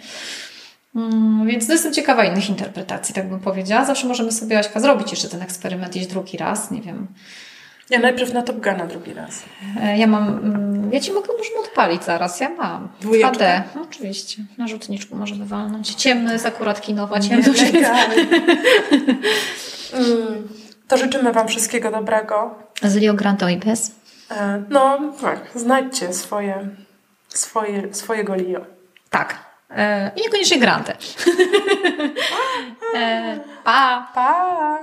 [0.96, 3.84] Mm, Więc no jestem ciekawa innych interpretacji, tak bym powiedziała.
[3.84, 7.06] Zawsze możemy sobie, Aśka, zrobić jeszcze ten eksperyment, iść drugi raz, nie wiem.
[7.90, 9.42] Ja najpierw na Top Guna drugi raz.
[9.82, 12.88] E, Ja mam, mm, ja Ci mogę możemy odpalić zaraz, ja mam.
[13.00, 13.32] Dwójeczkę?
[13.32, 14.42] HD, no, oczywiście.
[14.58, 15.94] Na rzutniczku może wywalnąć.
[15.94, 17.52] Ciemny jest akurat kinowa, ciemny.
[17.72, 18.26] Legalnie.
[20.88, 22.54] To życzymy Wam wszystkiego dobrego.
[22.82, 23.92] Z Rio Grande Oibes.
[24.30, 26.68] E, no tak, znajdźcie swoje,
[27.28, 28.60] swoje, swojego Lio.
[29.10, 29.38] Tak.
[29.70, 30.96] E, I niekoniecznie Grande.
[32.96, 34.08] E, pa!
[34.14, 34.78] Pa!